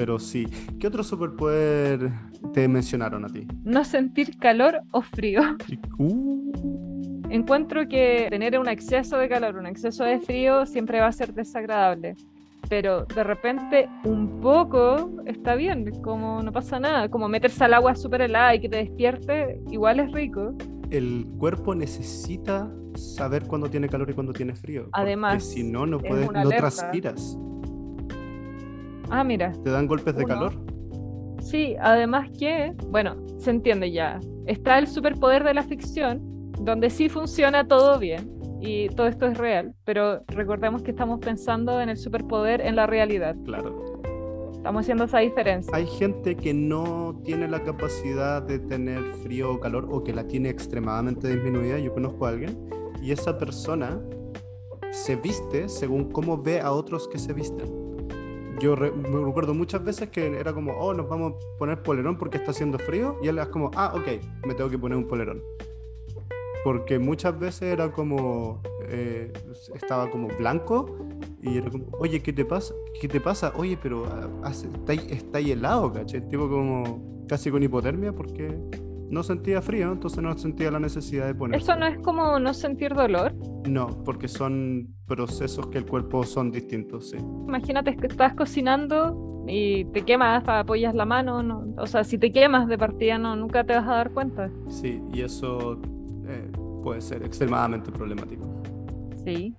[0.00, 0.46] pero sí.
[0.78, 2.10] ¿Qué otro superpoder
[2.54, 3.46] te mencionaron a ti?
[3.64, 5.42] No sentir calor o frío.
[5.98, 7.20] Uh.
[7.28, 11.34] Encuentro que tener un exceso de calor, un exceso de frío siempre va a ser
[11.34, 12.16] desagradable.
[12.70, 17.94] Pero de repente un poco está bien, como no pasa nada, como meterse al agua
[17.94, 20.56] súper helada y que te despierte, igual es rico.
[20.90, 24.88] El cuerpo necesita saber cuándo tiene calor y cuándo tiene frío.
[24.92, 27.36] Además, si no, no, puedes, no transpiras.
[29.10, 29.52] Ah, mira.
[29.64, 30.54] ¿Te dan golpes de calor?
[31.40, 34.20] Sí, además que, bueno, se entiende ya.
[34.46, 39.38] Está el superpoder de la ficción, donde sí funciona todo bien y todo esto es
[39.38, 43.34] real, pero recordemos que estamos pensando en el superpoder en la realidad.
[43.44, 44.00] Claro.
[44.52, 45.74] Estamos haciendo esa diferencia.
[45.74, 50.24] Hay gente que no tiene la capacidad de tener frío o calor o que la
[50.24, 51.78] tiene extremadamente disminuida.
[51.78, 52.58] Yo conozco a alguien
[53.02, 53.98] y esa persona
[54.90, 57.79] se viste según cómo ve a otros que se visten
[58.60, 62.36] yo me recuerdo muchas veces que era como, oh, nos vamos a poner polerón porque
[62.36, 63.16] está haciendo frío.
[63.22, 65.42] Y él es como, ah, ok, me tengo que poner un polerón.
[66.62, 69.32] Porque muchas veces era como, eh,
[69.74, 70.98] estaba como blanco
[71.42, 72.74] y era como, oye, ¿qué te pasa?
[73.00, 73.52] ¿Qué te pasa?
[73.56, 74.04] Oye, pero
[74.44, 76.28] ah, está, está helado, ¿cachai?
[76.28, 78.58] Tipo como casi con hipotermia porque
[79.10, 81.64] no sentía frío, entonces no sentía la necesidad de ponerse.
[81.64, 83.34] ¿Eso no es como no sentir dolor?
[83.68, 87.16] No, porque son procesos que el cuerpo son distintos, sí.
[87.18, 92.30] Imagínate que estás cocinando y te quemas, apoyas la mano, no, o sea, si te
[92.30, 94.50] quemas de partida no, nunca te vas a dar cuenta.
[94.68, 95.80] Sí, y eso
[96.26, 96.50] eh,
[96.82, 98.62] puede ser extremadamente problemático.
[99.24, 99.54] Sí.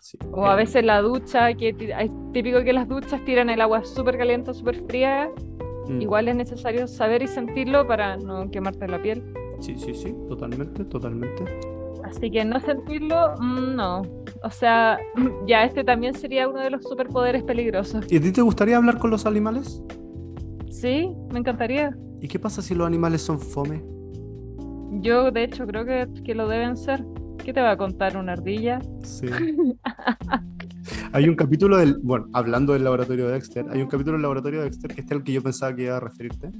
[0.00, 0.18] Sí.
[0.32, 4.18] O a veces la ducha, que es típico que las duchas tiran el agua súper
[4.18, 5.30] caliente súper fría.
[5.92, 9.22] Mm, Igual es necesario saber y sentirlo para no quemarte la piel.
[9.60, 11.44] Sí, sí, sí, totalmente, totalmente.
[12.04, 14.02] Así que no sentirlo, mm, no.
[14.42, 14.98] O sea,
[15.46, 18.04] ya este también sería uno de los superpoderes peligrosos.
[18.10, 19.82] ¿Y a ti te gustaría hablar con los animales?
[20.70, 21.96] Sí, me encantaría.
[22.20, 23.82] ¿Y qué pasa si los animales son fome?
[25.00, 27.04] Yo, de hecho, creo que, que lo deben ser.
[27.44, 28.80] ¿Qué te va a contar una ardilla?
[29.02, 29.26] Sí.
[31.12, 34.60] Hay un capítulo del, bueno, hablando del laboratorio de Dexter, hay un capítulo del laboratorio
[34.60, 36.50] de Dexter que este es el que yo pensaba que iba a referirte,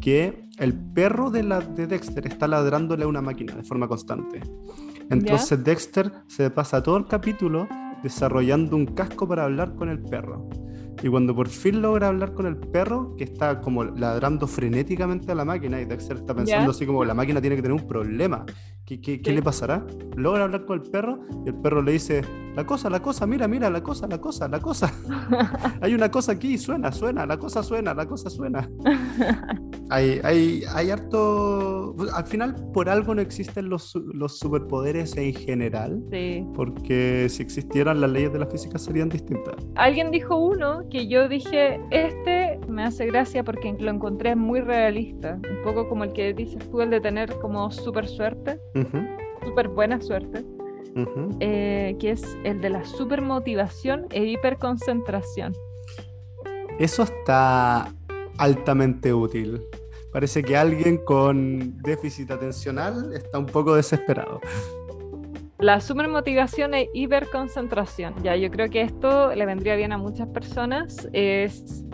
[0.00, 4.40] que el perro de, la, de Dexter está ladrándole a una máquina de forma constante.
[5.10, 7.68] Entonces Dexter se pasa todo el capítulo
[8.02, 10.48] desarrollando un casco para hablar con el perro.
[11.02, 15.34] Y cuando por fin logra hablar con el perro, que está como ladrando frenéticamente a
[15.34, 16.70] la máquina, y Dexter está pensando Ya.
[16.70, 18.44] así como la máquina tiene que tener un problema.
[18.84, 19.36] ¿Qué, qué- qué Sí.
[19.36, 19.86] le pasará?
[20.16, 22.22] Logra hablar con el perro y el perro le dice,
[22.56, 24.92] la cosa, la cosa, mira, mira, la cosa, la cosa, la cosa.
[25.82, 28.68] hay una cosa aquí, suena, suena, la cosa suena, la cosa suena.
[29.90, 31.94] Hay, hay, hay harto...
[32.14, 36.44] Al final, por algo no existen los, los superpoderes en general, Sí.
[36.54, 39.54] porque si existieran las leyes de la física serían distintas.
[39.76, 45.34] Alguien dijo uno que yo dije, este me hace gracia porque lo encontré muy realista.
[45.34, 48.98] Un poco como el que dices tú, el de tener como súper suerte, Ujú,
[49.44, 50.44] súper buena suerte,
[51.40, 55.54] eh, que es el de la super motivación e hiperconcentración.
[56.78, 57.92] Eso está
[58.38, 59.60] altamente útil.
[60.12, 64.40] Parece que alguien con déficit atencional está un poco desesperado.
[65.58, 68.14] La supermotivación e hiperconcentración.
[68.22, 71.08] Ya, yo creo que esto le vendría bien a muchas personas.
[71.12, 71.84] Es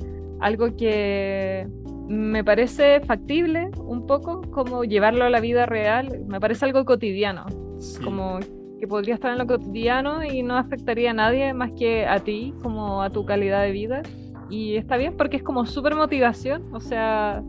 [0.41, 1.67] algo que
[2.07, 6.25] me parece factible un poco, como llevarlo a la vida real.
[6.29, 7.47] Me parece algo cotidiano,
[7.79, 8.03] Sí.
[8.03, 8.39] como
[8.79, 12.53] que podría estar en lo cotidiano y no afectaría a nadie más que a ti,
[12.63, 14.03] como a tu calidad de vida.
[14.51, 17.43] Y está bien porque es como supermotivación, o sea,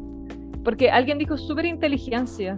[0.63, 2.57] porque alguien dijo superinteligencia.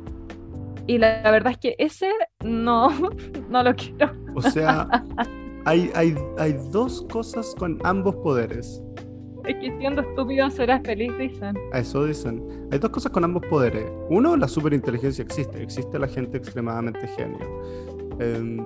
[0.88, 2.10] Y la, la verdad es que ese
[2.44, 2.90] no,
[3.50, 4.12] no lo quiero.
[4.36, 4.88] O sea,
[5.66, 8.82] hay, hay, hay dos cosas con ambos poderes.
[9.46, 11.58] Es que siendo estúpido serás feliz, dicen.
[11.72, 12.68] A eso dicen.
[12.72, 13.86] Hay dos cosas con ambos poderes.
[14.10, 15.62] Uno, la superinteligencia existe.
[15.62, 17.40] Existe la gente extremadamente genio.
[18.20, 18.58] Em,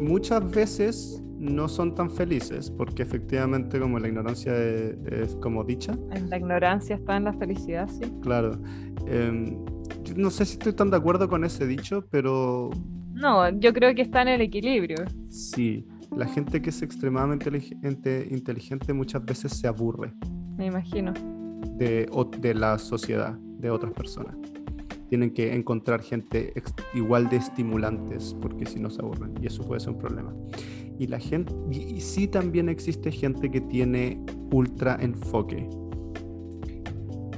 [0.00, 5.96] muchas veces no son tan felices porque efectivamente como la ignorancia es, es como dicha.
[6.10, 8.12] En la ignorancia está en la felicidad, sí.
[8.20, 8.58] Claro.
[9.06, 9.64] Em,
[10.04, 12.70] yo no sé si estoy tan de acuerdo con ese dicho, pero
[13.14, 14.98] No, yo creo que está en el equilibrio.
[15.28, 15.86] sí.
[16.16, 20.14] La gente que es extremadamente inteligente, inteligente muchas veces se aburre.
[20.56, 21.12] Me imagino.
[21.76, 22.08] de,
[22.40, 24.34] de la sociedad, de otras personas.
[25.10, 26.54] Tienen que encontrar gente
[26.94, 30.34] igual de estimulantes porque si no se aburren y eso puede ser un problema.
[30.98, 34.18] Y la gente, y, y sí también existe gente que tiene
[34.50, 35.68] ultra enfoque.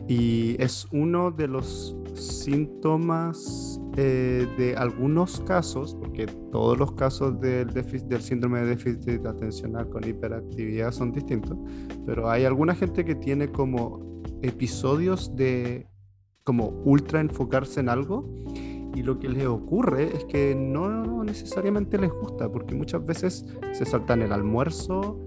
[0.09, 7.71] Y es uno de los síntomas eh, de algunos casos, porque todos los casos del,
[8.21, 11.59] síndrome de déficit atencional con hiperactividad son distintos,
[12.07, 15.87] pero hay alguna gente que tiene como episodios de
[16.45, 18.25] como ultra enfocarse en algo
[18.95, 23.85] y lo que les ocurre es que no necesariamente les gusta porque muchas veces se
[23.85, 25.23] saltan el almuerzo,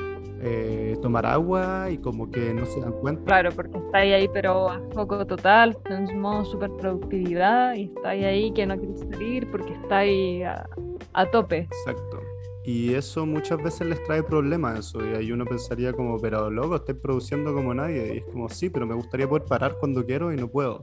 [0.46, 3.24] eh, tomar agua y como que no se dan cuenta.
[3.26, 8.52] Claro, porque estáis ahí, pero a foco total, en modo super productividad, y estáis ahí
[8.52, 10.68] que no queréis salir porque estáis a,
[11.14, 11.68] a tope.
[11.72, 12.20] Exacto.
[12.66, 15.06] Y eso muchas veces les trae problemas eso.
[15.06, 18.16] Y ahí uno pensaría como, pero loco, estoy produciendo como nadie.
[18.16, 20.82] Y es como, sí, pero me gustaría poder parar cuando quiero y no puedo.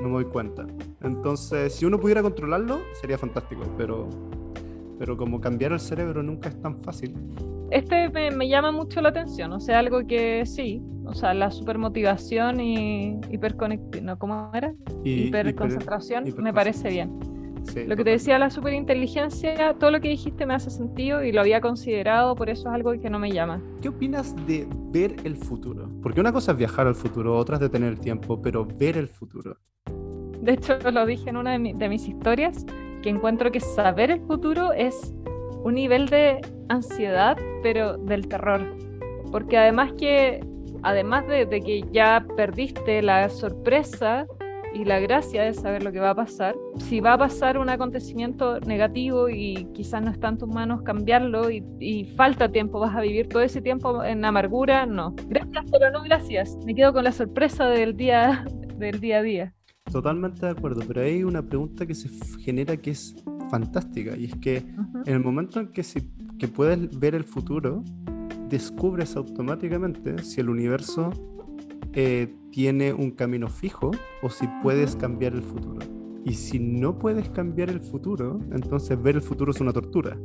[0.00, 0.66] No me doy cuenta.
[1.02, 3.62] Entonces, si uno pudiera controlarlo, sería fantástico.
[3.76, 4.08] Pero,
[4.98, 7.14] pero como cambiar el cerebro nunca es tan fácil.
[7.70, 11.50] Este me, me llama mucho la atención, o sea, algo que sí, o sea, la
[11.50, 14.18] supermotivación y hiperconectividad, ¿no?
[14.18, 14.74] ¿Cómo era?
[15.04, 16.54] Y, Hiperconcentración, me hiperconcentración.
[16.54, 17.12] parece bien.
[17.62, 21.32] sí, Lo que te decía la superinteligencia, todo lo que dijiste me hace sentido y
[21.32, 23.62] lo había considerado, por eso es algo que no me llama.
[23.80, 25.90] ¿Qué opinas de ver el futuro?
[26.02, 29.08] Porque una cosa es viajar al futuro, otra es detener el tiempo, pero ver el
[29.08, 29.58] futuro.
[30.40, 32.64] De hecho, lo dije en una de, mi- de mis historias,
[33.08, 35.14] que encuentro que saber el futuro es
[35.64, 38.60] un nivel de ansiedad, pero del terror.
[39.32, 40.44] Porque además que,
[40.82, 44.26] además de, de que ya perdiste la sorpresa
[44.74, 46.54] y la gracia es saber lo que va a pasar.
[46.76, 51.50] Si va a pasar un acontecimiento negativo y quizás no está en tus manos cambiarlo
[51.50, 55.14] y, y falta tiempo, vas a vivir todo ese tiempo en amargura, no.
[55.28, 56.58] Gracias, pero no gracias.
[56.66, 58.44] Me quedo con la sorpresa del día,
[58.76, 59.54] del día a día.
[59.90, 62.08] Totalmente de acuerdo, pero hay una pregunta que se
[62.40, 63.16] genera que es
[63.50, 67.82] fantástica y es que en el momento en que, si, que puedes ver el futuro,
[68.48, 71.10] descubres automáticamente si el universo
[71.94, 73.90] eh, tiene un camino fijo
[74.22, 75.78] o si puedes cambiar el futuro.
[76.24, 80.18] Y si no puedes cambiar el futuro, entonces ver el futuro es una tortura.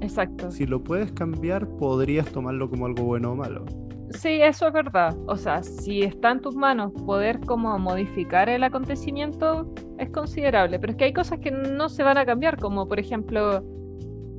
[0.00, 0.50] Exacto.
[0.50, 3.64] Si lo puedes cambiar, podrías tomarlo como algo bueno o malo.
[4.10, 5.16] Sí, eso es verdad.
[5.26, 10.78] O sea, si está en tus manos poder como modificar el acontecimiento, es considerable.
[10.78, 13.64] Pero es que hay cosas que no se van a cambiar, como por ejemplo,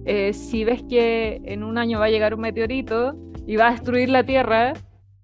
[0.05, 3.71] eh, si ves que en un año va a llegar un meteorito y va a
[3.71, 4.73] destruir la Tierra,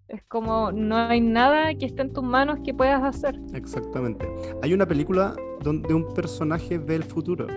[0.08, 3.40] es como no hay nada que esté en tus manos que puedas hacer.
[3.54, 4.28] Exactamente.
[4.62, 7.48] Hay una película donde un personaje ve el futuro.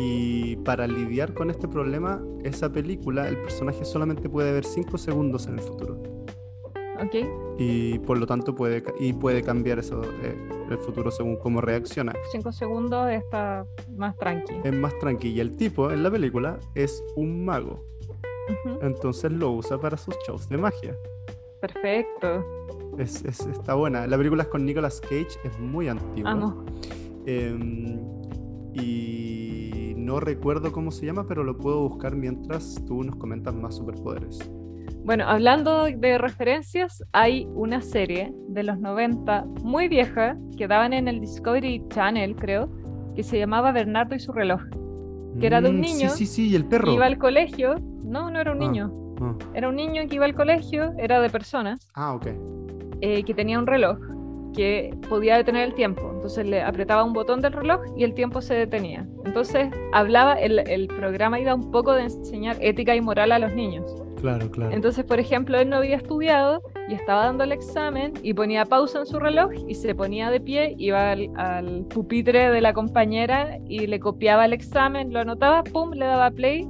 [0.00, 5.48] Y para lidiar con este problema, esa película, el personaje solamente puede ver 5 segundos
[5.48, 6.00] en el futuro.
[7.02, 7.16] ¿Ok?
[7.58, 10.36] Y por lo tanto puede, y puede cambiar eso, eh,
[10.70, 12.12] el futuro según cómo reacciona.
[12.30, 14.60] 5 segundos está más tranquilo.
[14.62, 15.34] Es más tranquilo.
[15.34, 17.84] Y el tipo en la película es un mago.
[18.80, 20.96] Entonces lo usa para sus shows de magia.
[21.60, 22.46] Perfecto.
[22.98, 24.06] Es, es, está buena.
[24.06, 26.54] La película es con Nicolas Cage, es muy antigua.
[27.26, 27.98] Em,
[28.74, 29.67] y
[30.08, 34.38] no recuerdo cómo se llama, pero lo puedo buscar mientras tú nos comentas más superpoderes.
[35.04, 41.08] Bueno, hablando de referencias, hay una serie de los 90 muy vieja que daban en
[41.08, 42.68] el Discovery Channel, creo,
[43.14, 44.62] que se llamaba Bernardo y su reloj.
[45.40, 46.86] Que era de un Mm, niño Sí, sí, sí, y el perro.
[46.86, 47.76] que iba al colegio.
[48.02, 48.66] No, no era un Ah.
[48.66, 48.92] niño.
[49.20, 52.26] Ah, Era un niño que iba al colegio, era de personas, Ah, ok.
[53.02, 53.98] eh, que tenía un reloj
[54.58, 56.10] que podía detener el tiempo.
[56.12, 59.06] Entonces le apretaba un botón del reloj y el tiempo se detenía.
[59.24, 63.54] Entonces hablaba, el, el programa iba un poco de enseñar ética y moral a los
[63.54, 63.94] niños.
[64.20, 64.74] Claro, claro.
[64.74, 68.98] Entonces, por ejemplo, él no había estudiado y estaba dando el examen y ponía pausa
[68.98, 73.60] en su reloj y se ponía de pie, iba al, al pupitre de la compañera
[73.68, 76.66] y le copiaba el examen, lo anotaba, pum, le daba play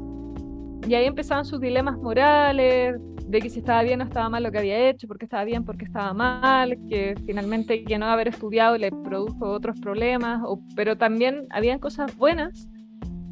[0.87, 4.51] y ahí empezaban sus dilemas morales de que si estaba bien o estaba mal lo
[4.51, 8.79] que había hecho, porque estaba bien, porque estaba mal, que finalmente que no haber estudiado
[8.79, 10.41] le produjo otros problemas,
[10.75, 12.69] pero también habían cosas buenas.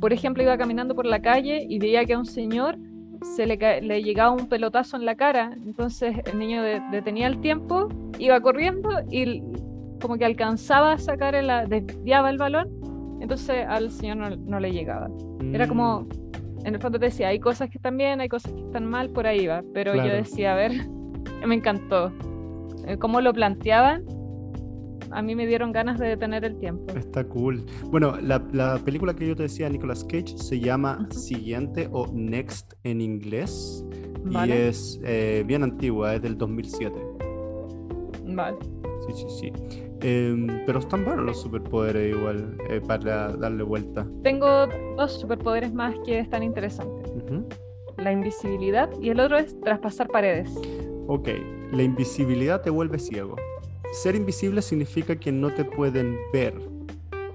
[0.00, 2.76] Por ejemplo, iba caminando por la calle y veía que a un señor
[3.22, 3.56] se le,
[4.02, 7.88] llegaba un pelotazo en la cara, entonces el niño de- detenía el tiempo,
[8.18, 9.42] iba corriendo y
[10.02, 12.68] como que alcanzaba a sacar, el, desviaba el balón,
[13.22, 15.08] entonces al señor no, no le llegaba.
[15.54, 16.25] Era como, Mm,
[16.66, 19.10] en el fondo te decía, hay cosas que están bien, hay cosas que están mal,
[19.10, 20.08] por ahí va, pero Claro.
[20.08, 20.72] yo decía, a ver,
[21.46, 22.12] me encantó.
[22.86, 24.04] Eh, Cómo lo planteaban,
[25.12, 26.92] a mí me dieron ganas de detener el tiempo.
[26.96, 27.64] Está cool.
[27.84, 31.06] Bueno, la, la película que yo te decía, Nicolas Cage, se llama.
[31.10, 33.84] Siguiente o Next en inglés.
[34.24, 34.54] Vale.
[34.54, 36.94] Y es eh, bien antigua, es del 2007.
[38.24, 38.56] Vale.
[39.06, 39.52] Sí, sí, sí.
[40.02, 44.06] Em, pero están buenos los superpoderes igual, eh, para darle vuelta.
[44.22, 44.66] Tengo
[44.96, 47.12] dos superpoderes más que están interesantes.
[47.96, 50.50] La invisibilidad y el otro es traspasar paredes.
[51.06, 51.28] Ok,
[51.72, 53.36] la invisibilidad te vuelve ciego.
[53.92, 56.54] Ser invisible significa que no te pueden ver.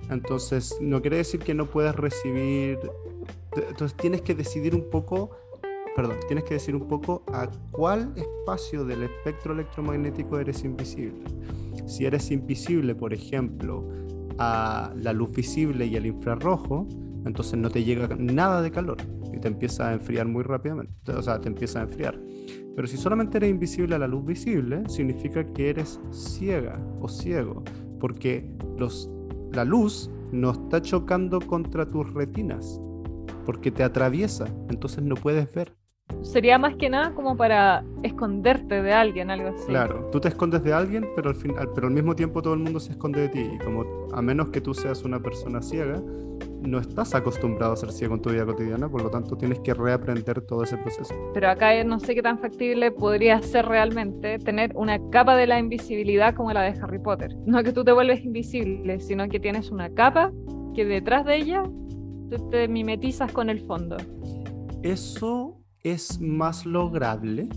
[0.09, 2.77] Entonces, no quiere decir que no puedas recibir...
[3.55, 5.31] Entonces, tienes que decidir un poco,
[5.95, 11.23] perdón, tienes que decir un poco a cuál espacio del espectro electromagnético eres invisible.
[11.85, 13.87] Si eres invisible, por ejemplo,
[14.37, 16.87] a la luz visible y al infrarrojo,
[17.25, 18.97] entonces no te llega nada de calor
[19.31, 20.93] y te empieza a enfriar muy rápidamente.
[21.11, 22.19] O sea, te empieza a enfriar.
[22.75, 27.63] Pero si solamente eres invisible a la luz visible, significa que eres ciega o ciego,
[27.99, 28.49] porque
[29.51, 32.79] la luz no está chocando contra tus retinas,
[33.45, 35.80] porque te atraviesa, entonces no puedes ver.
[36.23, 39.65] Sería más que nada como para esconderte de alguien, algo así.
[39.65, 42.59] Claro, tú te escondes de alguien, pero al, fin, pero al mismo tiempo todo el
[42.59, 43.49] mundo se esconde de ti.
[43.53, 43.83] Y como
[44.13, 46.01] a menos que tú seas una persona ciega,
[46.61, 49.73] no estás acostumbrado a ser ciego en tu vida cotidiana, por lo tanto tienes que
[49.73, 51.15] reaprender todo ese proceso.
[51.33, 55.47] Pero acá eh, no sé qué tan factible podría ser realmente tener una capa de
[55.47, 57.35] la invisibilidad como la de Harry Potter.
[57.47, 60.31] No que tú te vuelves invisible, sino que tienes una capa
[60.75, 61.63] que detrás de ella
[62.51, 63.97] te mimetizas con el fondo.
[64.83, 67.49] Eso es más lograble,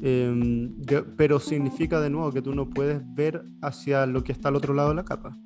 [0.00, 4.56] de- pero significa de nuevo que tú no puedes ver hacia lo que está al
[4.56, 5.36] otro lado de la capa.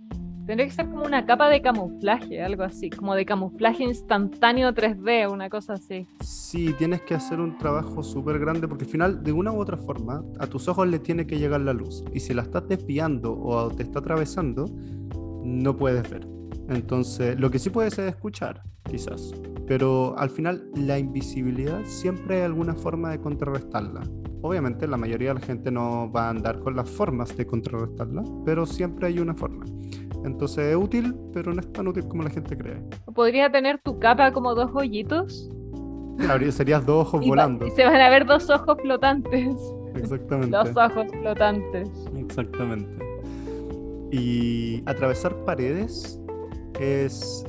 [0.44, 5.28] Tendría que ser como una capa de camuflaje, algo así, como de camuflaje instantáneo 3D,
[5.32, 6.06] una cosa así.
[6.20, 9.76] Sí, tienes que hacer un trabajo súper grande porque al final, de una u otra
[9.76, 12.02] forma, a tus ojos le tiene que llegar la luz.
[12.12, 14.66] Y si la estás desviando o te está atravesando,
[15.44, 16.26] no puedes ver.
[16.74, 19.32] Entonces, lo que sí puedes es escuchar, quizás.
[19.66, 24.02] Pero al final, la invisibilidad siempre hay alguna forma de contrarrestarla.
[24.42, 28.24] Obviamente, la mayoría de la gente no va a andar con las formas de contrarrestarla,
[28.44, 29.64] pero siempre hay una forma.
[30.24, 32.82] Entonces es útil, pero no es tan útil como la gente cree.
[33.14, 35.48] ¿Podría tener tu capa como dos hoyitos?
[36.50, 37.66] serías dos ojos volando.
[37.66, 39.56] Y se van a ver dos ojos flotantes.
[39.94, 40.56] Exactamente.
[40.56, 41.88] Dos ojos flotantes.
[42.16, 43.04] Exactamente.
[44.10, 46.20] Y atravesar paredes
[46.80, 47.44] es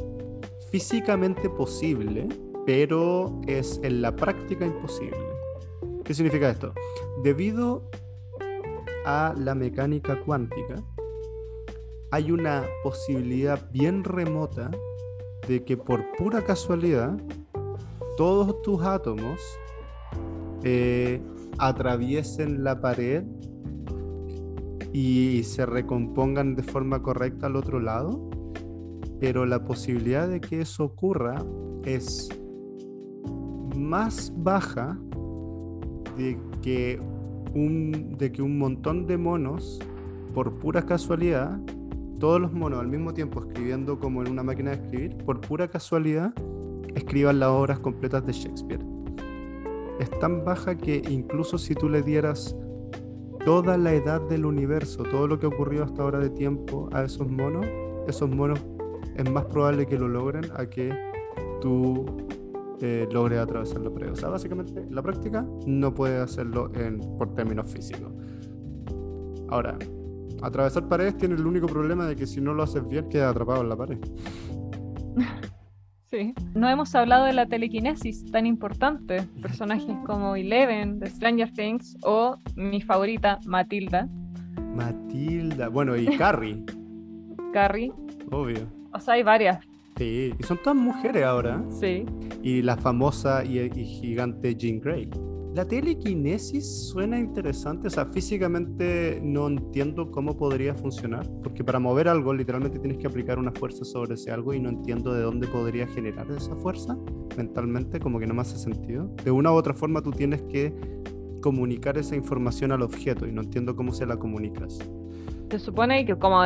[0.72, 2.28] físicamente posible,
[2.66, 5.18] pero es en la práctica imposible.
[6.04, 6.74] ¿Qué significa esto?
[7.24, 7.90] Debido
[9.06, 10.76] a la mecánica cuántica,
[12.12, 14.70] hay una posibilidad bien remota
[15.48, 17.18] de que por pura casualidad
[18.18, 19.40] todos tus átomos
[20.64, 21.22] eh,
[21.58, 23.24] atraviesen la pared
[24.94, 28.30] y se recompongan de forma correcta al otro lado,
[29.24, 31.42] pero la posibilidad de que eso ocurra
[31.86, 32.28] es
[33.74, 35.00] más baja
[36.18, 37.00] de que
[37.54, 39.80] un, de que un montón de monos,
[40.34, 41.58] por pura casualidad,
[42.20, 45.70] todos los monos al mismo tiempo escribiendo como en una máquina de escribir, por pura
[45.70, 46.34] casualidad,
[46.94, 48.86] escriban las obras completas de Shakespeare.
[50.02, 52.58] Es tan baja que incluso si tú le dieras
[53.46, 57.06] toda la edad del universo, todo lo que ha ocurrido hasta ahora de tiempo a
[57.06, 57.66] esos monos,
[58.06, 58.60] esos monos
[59.16, 60.94] es más probable que lo logren a que
[61.62, 62.06] tú
[62.82, 64.12] eh, logres atravesar la pared.
[64.12, 68.12] O sea, básicamente, en la práctica no puedes hacerlo en, por términos físicos.
[69.50, 69.78] Ahora,
[70.42, 73.62] atravesar paredes tiene el único problema de que si no lo haces bien, quedas atrapado
[73.62, 73.98] en la pared.
[76.14, 76.32] Sí.
[76.54, 79.24] No hemos hablado de la telequinesis tan importante.
[79.42, 84.08] Personajes como Eleven de Stranger Things o mi favorita, Matilda.
[84.76, 85.70] Matilda.
[85.70, 86.64] Bueno, y Carrie.
[87.52, 87.92] Carrie.
[88.32, 88.83] Obvio.
[88.94, 89.66] O sea, hay varias.
[89.98, 91.64] Sí, y son todas mujeres ahora.
[91.70, 92.06] Sí.
[92.42, 95.10] Y la famosa y, y gigante Jean Grey.
[95.54, 102.08] La telequinesis suena interesante, o sea, físicamente no entiendo cómo podría funcionar, porque para mover
[102.08, 105.48] algo literalmente tienes que aplicar una fuerza sobre ese algo y no entiendo de dónde
[105.48, 106.98] podría generar esa fuerza
[107.38, 109.14] mentalmente, como que no me hace sentido.
[109.24, 110.74] De una u otra forma tú tienes que
[111.40, 114.80] comunicar esa información al objeto y no entiendo cómo se la comunicas.
[115.54, 116.42] Se supone que como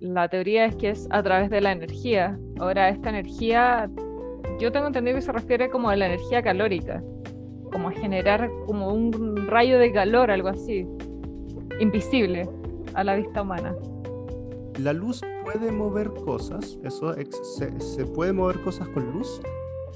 [0.00, 2.38] la teoría es que es a través de la energía.
[2.58, 3.88] Ahora, esta energía,
[4.58, 7.02] yo tengo entendido que se refiere como a la energía calórica
[7.72, 10.86] como a generar como un rayo de calor, algo así,
[11.80, 12.50] invisible
[12.92, 13.74] a la vista humana.
[14.78, 19.40] La luz puede mover cosas, eso se, se puede mover cosas con luz,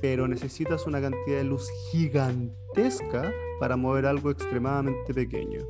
[0.01, 5.61] pero necesitas una cantidad de luz gigantesca para mover algo extremadamente pequeño.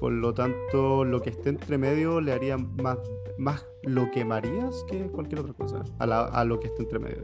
[0.00, 2.98] Por lo tanto, lo que esté entre medio le haría más,
[3.38, 7.22] más lo quemarías que cualquier otra cosa a, a lo que esté entre medio.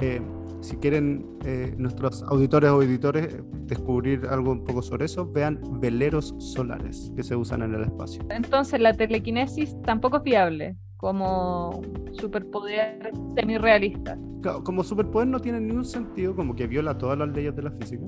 [0.00, 0.20] Eh,
[0.60, 6.34] si quieren eh, nuestros auditores o editores descubrir algo un poco sobre eso, vean veleros
[6.38, 8.22] solares que se usan en el espacio.
[8.30, 14.18] Entonces la telequinesis tampoco es viable como superpoder semi-realista.
[14.64, 18.04] Como superpoder no tiene ningún sentido, como que viola todas las leyes de la física,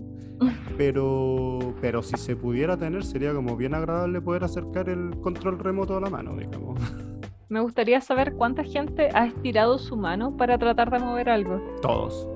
[0.79, 5.97] pero, pero si se pudiera tener sería como bien agradable poder acercar el control remoto
[5.97, 6.81] a la mano, digamos.
[7.49, 11.61] Me gustaría saber cuánta gente ha estirado su mano para tratar de mover algo.
[11.83, 12.29] Todos.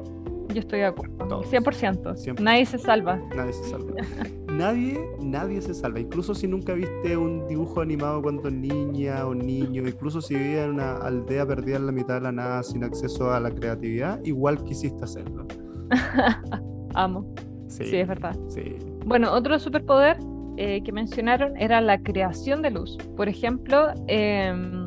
[0.48, 1.42] Yo estoy de acuerdo.
[1.42, 2.40] 100%.
[2.40, 3.20] Nadie se salva.
[3.36, 3.94] Nadie se salva.
[4.48, 6.00] nadie, nadie se salva.
[6.00, 10.72] Incluso si nunca viste un dibujo animado cuando niña o niño, incluso si vivías en
[10.72, 14.64] una aldea perdida en la mitad de la nada sin acceso a la creatividad, igual
[14.64, 15.46] quisiste hacerlo.
[16.94, 17.32] Amo.
[17.72, 18.36] Sí, sí, es verdad.
[18.48, 18.76] Sí.
[19.06, 20.18] Bueno, otro superpoder
[20.58, 22.98] eh, que mencionaron era la creación de luz.
[23.16, 24.84] Por ejemplo, em,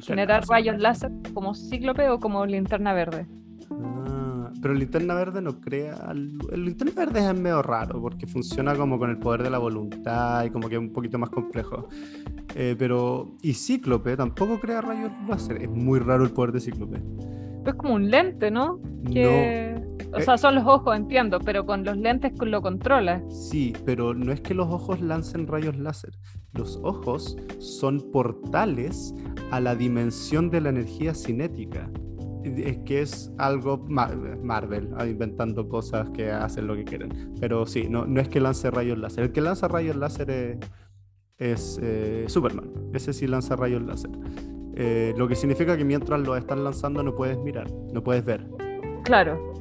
[0.00, 3.26] generar rayos láser como cíclope o como linterna verde.
[3.70, 5.96] Ah, pero linterna verde no crea.
[6.12, 10.44] El linterna verde es medio raro porque funciona como con el poder de la voluntad
[10.44, 11.88] y como que es un poquito más complejo.
[12.54, 13.36] Eh, pero.
[13.42, 15.62] Y cíclope tampoco crea rayos láser.
[15.62, 17.02] Es muy raro el poder de cíclope.
[17.66, 18.80] Es como un lente, ¿no?
[19.12, 19.80] Que...
[20.10, 23.22] No o sea, son los ojos, entiendo, pero con los lentes lo controla.
[23.30, 26.12] Sí, pero no es que los ojos lancen rayos láser.
[26.52, 29.14] Los ojos son portales
[29.50, 31.90] a la dimensión de la energía cinética.
[32.44, 37.34] Es que es algo Marvel, ah, inventando cosas que hacen lo que quieren.
[37.40, 39.24] Pero sí, no, no es que lance rayos láser.
[39.24, 40.58] El que lanza rayos láser es,
[41.38, 42.70] es eh, Superman.
[42.92, 44.10] Ese sí lanza rayos láser.
[44.74, 48.46] Eh, lo que significa que mientras lo están lanzando no puedes mirar, no puedes ver.
[49.04, 49.52] Claro.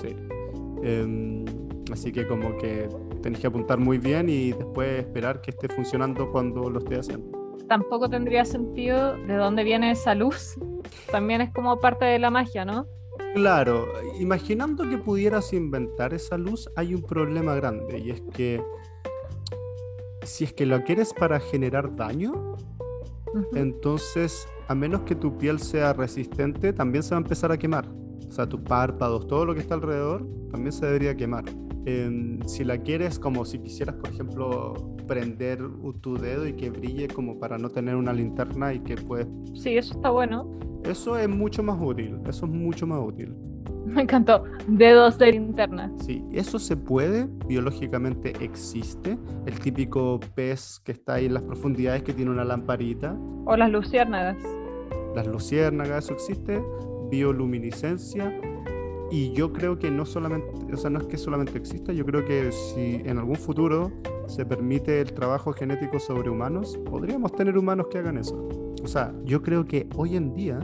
[0.00, 0.16] Sí.
[0.82, 1.44] Em,
[1.92, 2.88] así que como que
[3.22, 7.30] tenés que apuntar muy bien y después esperar que esté funcionando cuando lo esté haciendo.
[7.68, 10.56] Tampoco tendría sentido de dónde viene esa luz.
[11.10, 12.86] También es como parte de la magia, ¿no?
[13.34, 13.86] Claro,
[14.18, 18.62] imaginando que pudieras inventar esa luz, hay un problema grande y es que
[20.22, 22.56] si es que lo quieres para generar daño,
[23.54, 27.86] entonces a menos que tu piel sea resistente, también se va a empezar a quemar.
[28.28, 31.44] O sea, tus párpados, todo lo que está alrededor, también se debería quemar.
[32.46, 34.74] si la quieres como si quisieras, por ejemplo,
[35.06, 35.58] prender
[36.00, 39.26] tu dedo y que brille como para no tener una linterna y que puedes...
[39.54, 40.50] Sí, eso está bueno.
[40.84, 43.34] Eso es mucho más útil, eso es mucho más útil.
[43.86, 44.44] Me encantó.
[44.66, 45.92] Dedos de linterna.
[46.04, 49.18] Sí, eso se puede, biológicamente existe.
[49.46, 53.16] El típico pez que está ahí en las profundidades que tiene una lamparita.
[53.44, 54.36] O las luciérnagas.
[55.14, 56.62] Las luciérnagas, eso existe.
[57.10, 58.32] Bioluminiscencia.
[59.10, 62.24] Y yo creo que no solamente, o sea, no es que solamente exista, yo creo
[62.24, 63.92] que si en algún futuro
[64.26, 68.48] se permite el trabajo genético sobre humanos, podríamos tener humanos que hagan eso.
[68.82, 70.60] O sea, yo creo que hoy en día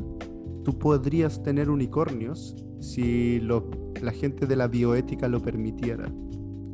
[0.69, 6.13] tú podrías tener unicornios si la gente de la bioética lo permitiera.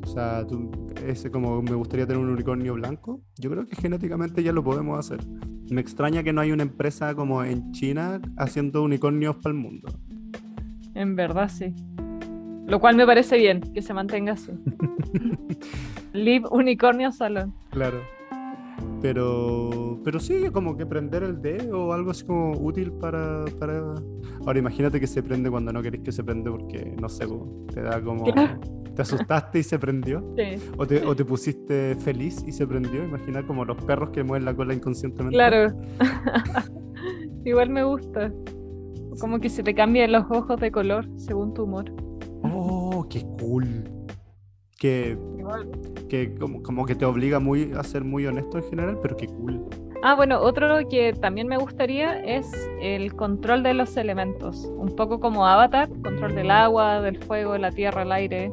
[0.02, 0.44] O sea,
[1.06, 4.98] ese como me gustaría tener un unicornio blanco, yo creo que genéticamente ya lo podemos
[4.98, 5.24] hacer.
[5.70, 9.88] Me extraña que no hay una empresa como en China haciendo unicornios para el mundo.
[10.96, 11.72] En verdad, sí.
[12.66, 14.50] Lo cual me parece bien, que se mantenga así.
[16.12, 17.54] Live Unicornio Salón.
[17.70, 18.00] Claro.
[19.00, 23.94] Pero, pero sí, como que prender el D o algo así como útil para, para...
[24.46, 27.26] Ahora imagínate que se prende cuando no querés que se prende porque, no sé,
[27.72, 28.24] te da como...
[28.94, 30.24] ¿Te asustaste y se prendió?
[30.36, 30.62] Sí.
[30.78, 33.02] O te, o te pusiste feliz y se prendió.
[33.02, 35.34] Imagina como los perros que mueven la cola inconscientemente.
[35.34, 35.76] Claro.
[37.44, 38.32] Igual me gusta.
[39.20, 41.92] Como que se te cambian los ojos de color según tu humor.
[42.42, 43.84] Oh, qué cool
[44.78, 45.16] que,
[46.08, 49.64] que como, que te obliga muy a ser muy honesto en general, pero qué cool.
[50.02, 52.46] Ah, bueno, otro que también me gustaría es
[52.80, 57.70] el control de los elementos, un poco como Avatar, control del agua, del fuego, la
[57.70, 58.52] tierra, el aire.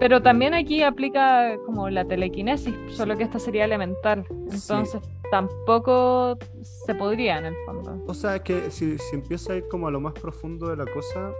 [0.00, 4.26] Pero también aquí aplica como la telequinesis, solo que esta sería elemental.
[4.28, 5.00] Entonces
[5.30, 8.02] tampoco se podría en el fondo.
[8.06, 10.84] O sea, que si, si empieza a ir como a lo más profundo de la
[10.84, 11.30] cosa,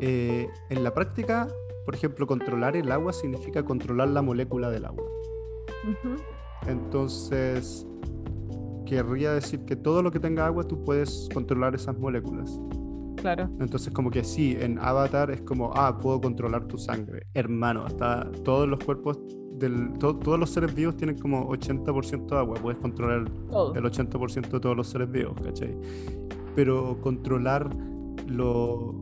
[0.00, 1.48] eh, en la práctica
[1.88, 5.06] por ejemplo, controlar el agua significa controlar la molécula del agua.
[6.66, 7.86] Entonces,
[8.84, 12.60] querría decir que todo lo que tenga agua tú puedes controlar esas moléculas.
[13.16, 13.48] Claro.
[13.58, 17.26] Entonces, como que sí, en Avatar es como, ah, puedo controlar tu sangre.
[17.32, 19.18] Hermano, hasta todos los cuerpos,
[19.52, 22.58] del, todos los seres vivos tienen como 80% de agua.
[22.60, 25.74] Puedes controlar el 80% de todos los seres vivos, ¿cachai?
[26.54, 27.70] Pero controlar
[28.26, 28.94] lo...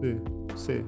[0.00, 0.16] Sí,
[0.54, 0.82] sí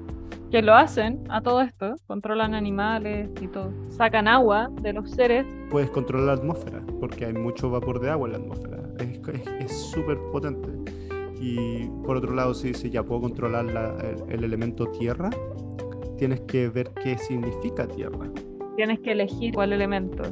[0.54, 5.44] que lo hacen a todo esto, controlan animales y todo, sacan agua de los seres.
[5.68, 8.78] Puedes controlar la atmósfera, porque hay mucho vapor de agua en la atmósfera,
[9.58, 10.68] es súper potente.
[11.40, 13.66] Y por otro lado, si, si ya puedo controlar
[14.28, 15.28] el elemento tierra,
[16.18, 18.30] tienes que ver qué significa tierra.
[18.76, 20.22] Tienes que elegir cuál elemento.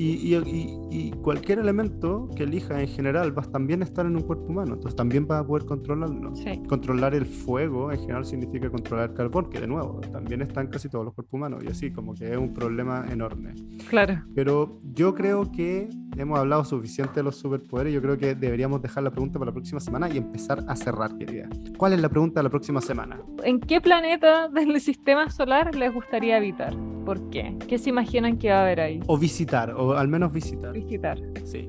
[0.00, 4.74] Y, cualquier elemento que elija en general va a también estar en un cuerpo humano,
[4.74, 6.32] entonces también va a poder controlarlo.
[6.68, 10.68] Controlar el fuego en general significa controlar el carbón, que de nuevo también está en
[10.68, 13.54] casi todos los cuerpos humanos, y así como que es un problema enorme.
[13.88, 14.22] Claro.
[14.34, 19.04] Pero yo creo que hemos hablado suficiente de los superpoderes, yo creo que deberíamos dejar
[19.04, 21.48] la pregunta para la próxima semana y empezar a cerrar, querida.
[21.76, 23.20] ¿Cuál es la pregunta de la próxima semana?
[23.44, 26.74] ¿En qué planeta del sistema solar les gustaría habitar?
[27.04, 27.56] ¿Por qué?
[27.68, 29.00] ¿Qué se imaginan que va a haber ahí?
[29.06, 30.72] O visitar, o al menos visitar.
[30.72, 31.18] Visitar.
[31.44, 31.66] Sí.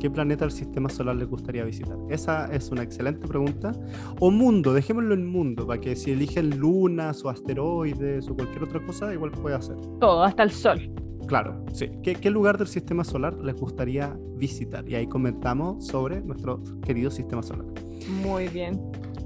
[0.00, 1.96] ¿Qué planeta del sistema solar les gustaría visitar?
[2.10, 3.72] Esa es una excelente pregunta.
[4.20, 8.84] O mundo, dejémoslo en mundo, para que si eligen lunas o asteroides o cualquier otra
[8.84, 9.76] cosa, igual puede hacer.
[10.00, 10.90] Todo, hasta el sol.
[11.26, 11.90] Claro, sí.
[12.02, 14.88] ¿Qué, ¿Qué, lugar del sistema solar les gustaría visitar?
[14.88, 17.66] Y ahí comentamos sobre nuestro querido sistema solar.
[18.22, 18.80] Muy bien.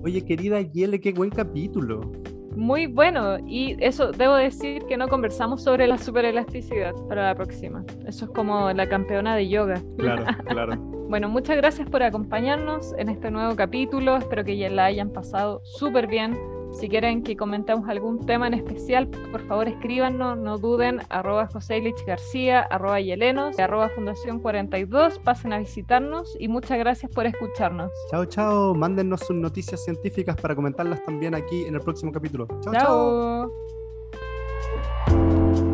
[0.05, 2.01] Oye, querida Yele, qué buen capítulo
[2.59, 3.39] muy bueno.
[3.47, 7.85] Y eso, debo decir que no conversamos sobre la superelasticidad para la próxima.
[8.07, 9.81] Eso es como la campeona de yoga.
[9.97, 10.77] Claro, claro.
[11.09, 14.17] bueno, muchas gracias por acompañarnos en este nuevo capítulo.
[14.17, 16.37] Espero que ya la hayan pasado súper bien.
[16.73, 21.81] Si quieren que comentemos algún tema en especial, por favor escríbanos, no duden, arroba José
[21.81, 27.91] Lich García, arroba Yelenos, arroba Fundación 42, pasen a visitarnos y muchas gracias por escucharnos.
[28.11, 32.47] Chao, chao, mándennos sus noticias científicas para comentarlas también aquí en el próximo capítulo.
[32.63, 33.53] Chao, chao.
[35.07, 35.68] chao.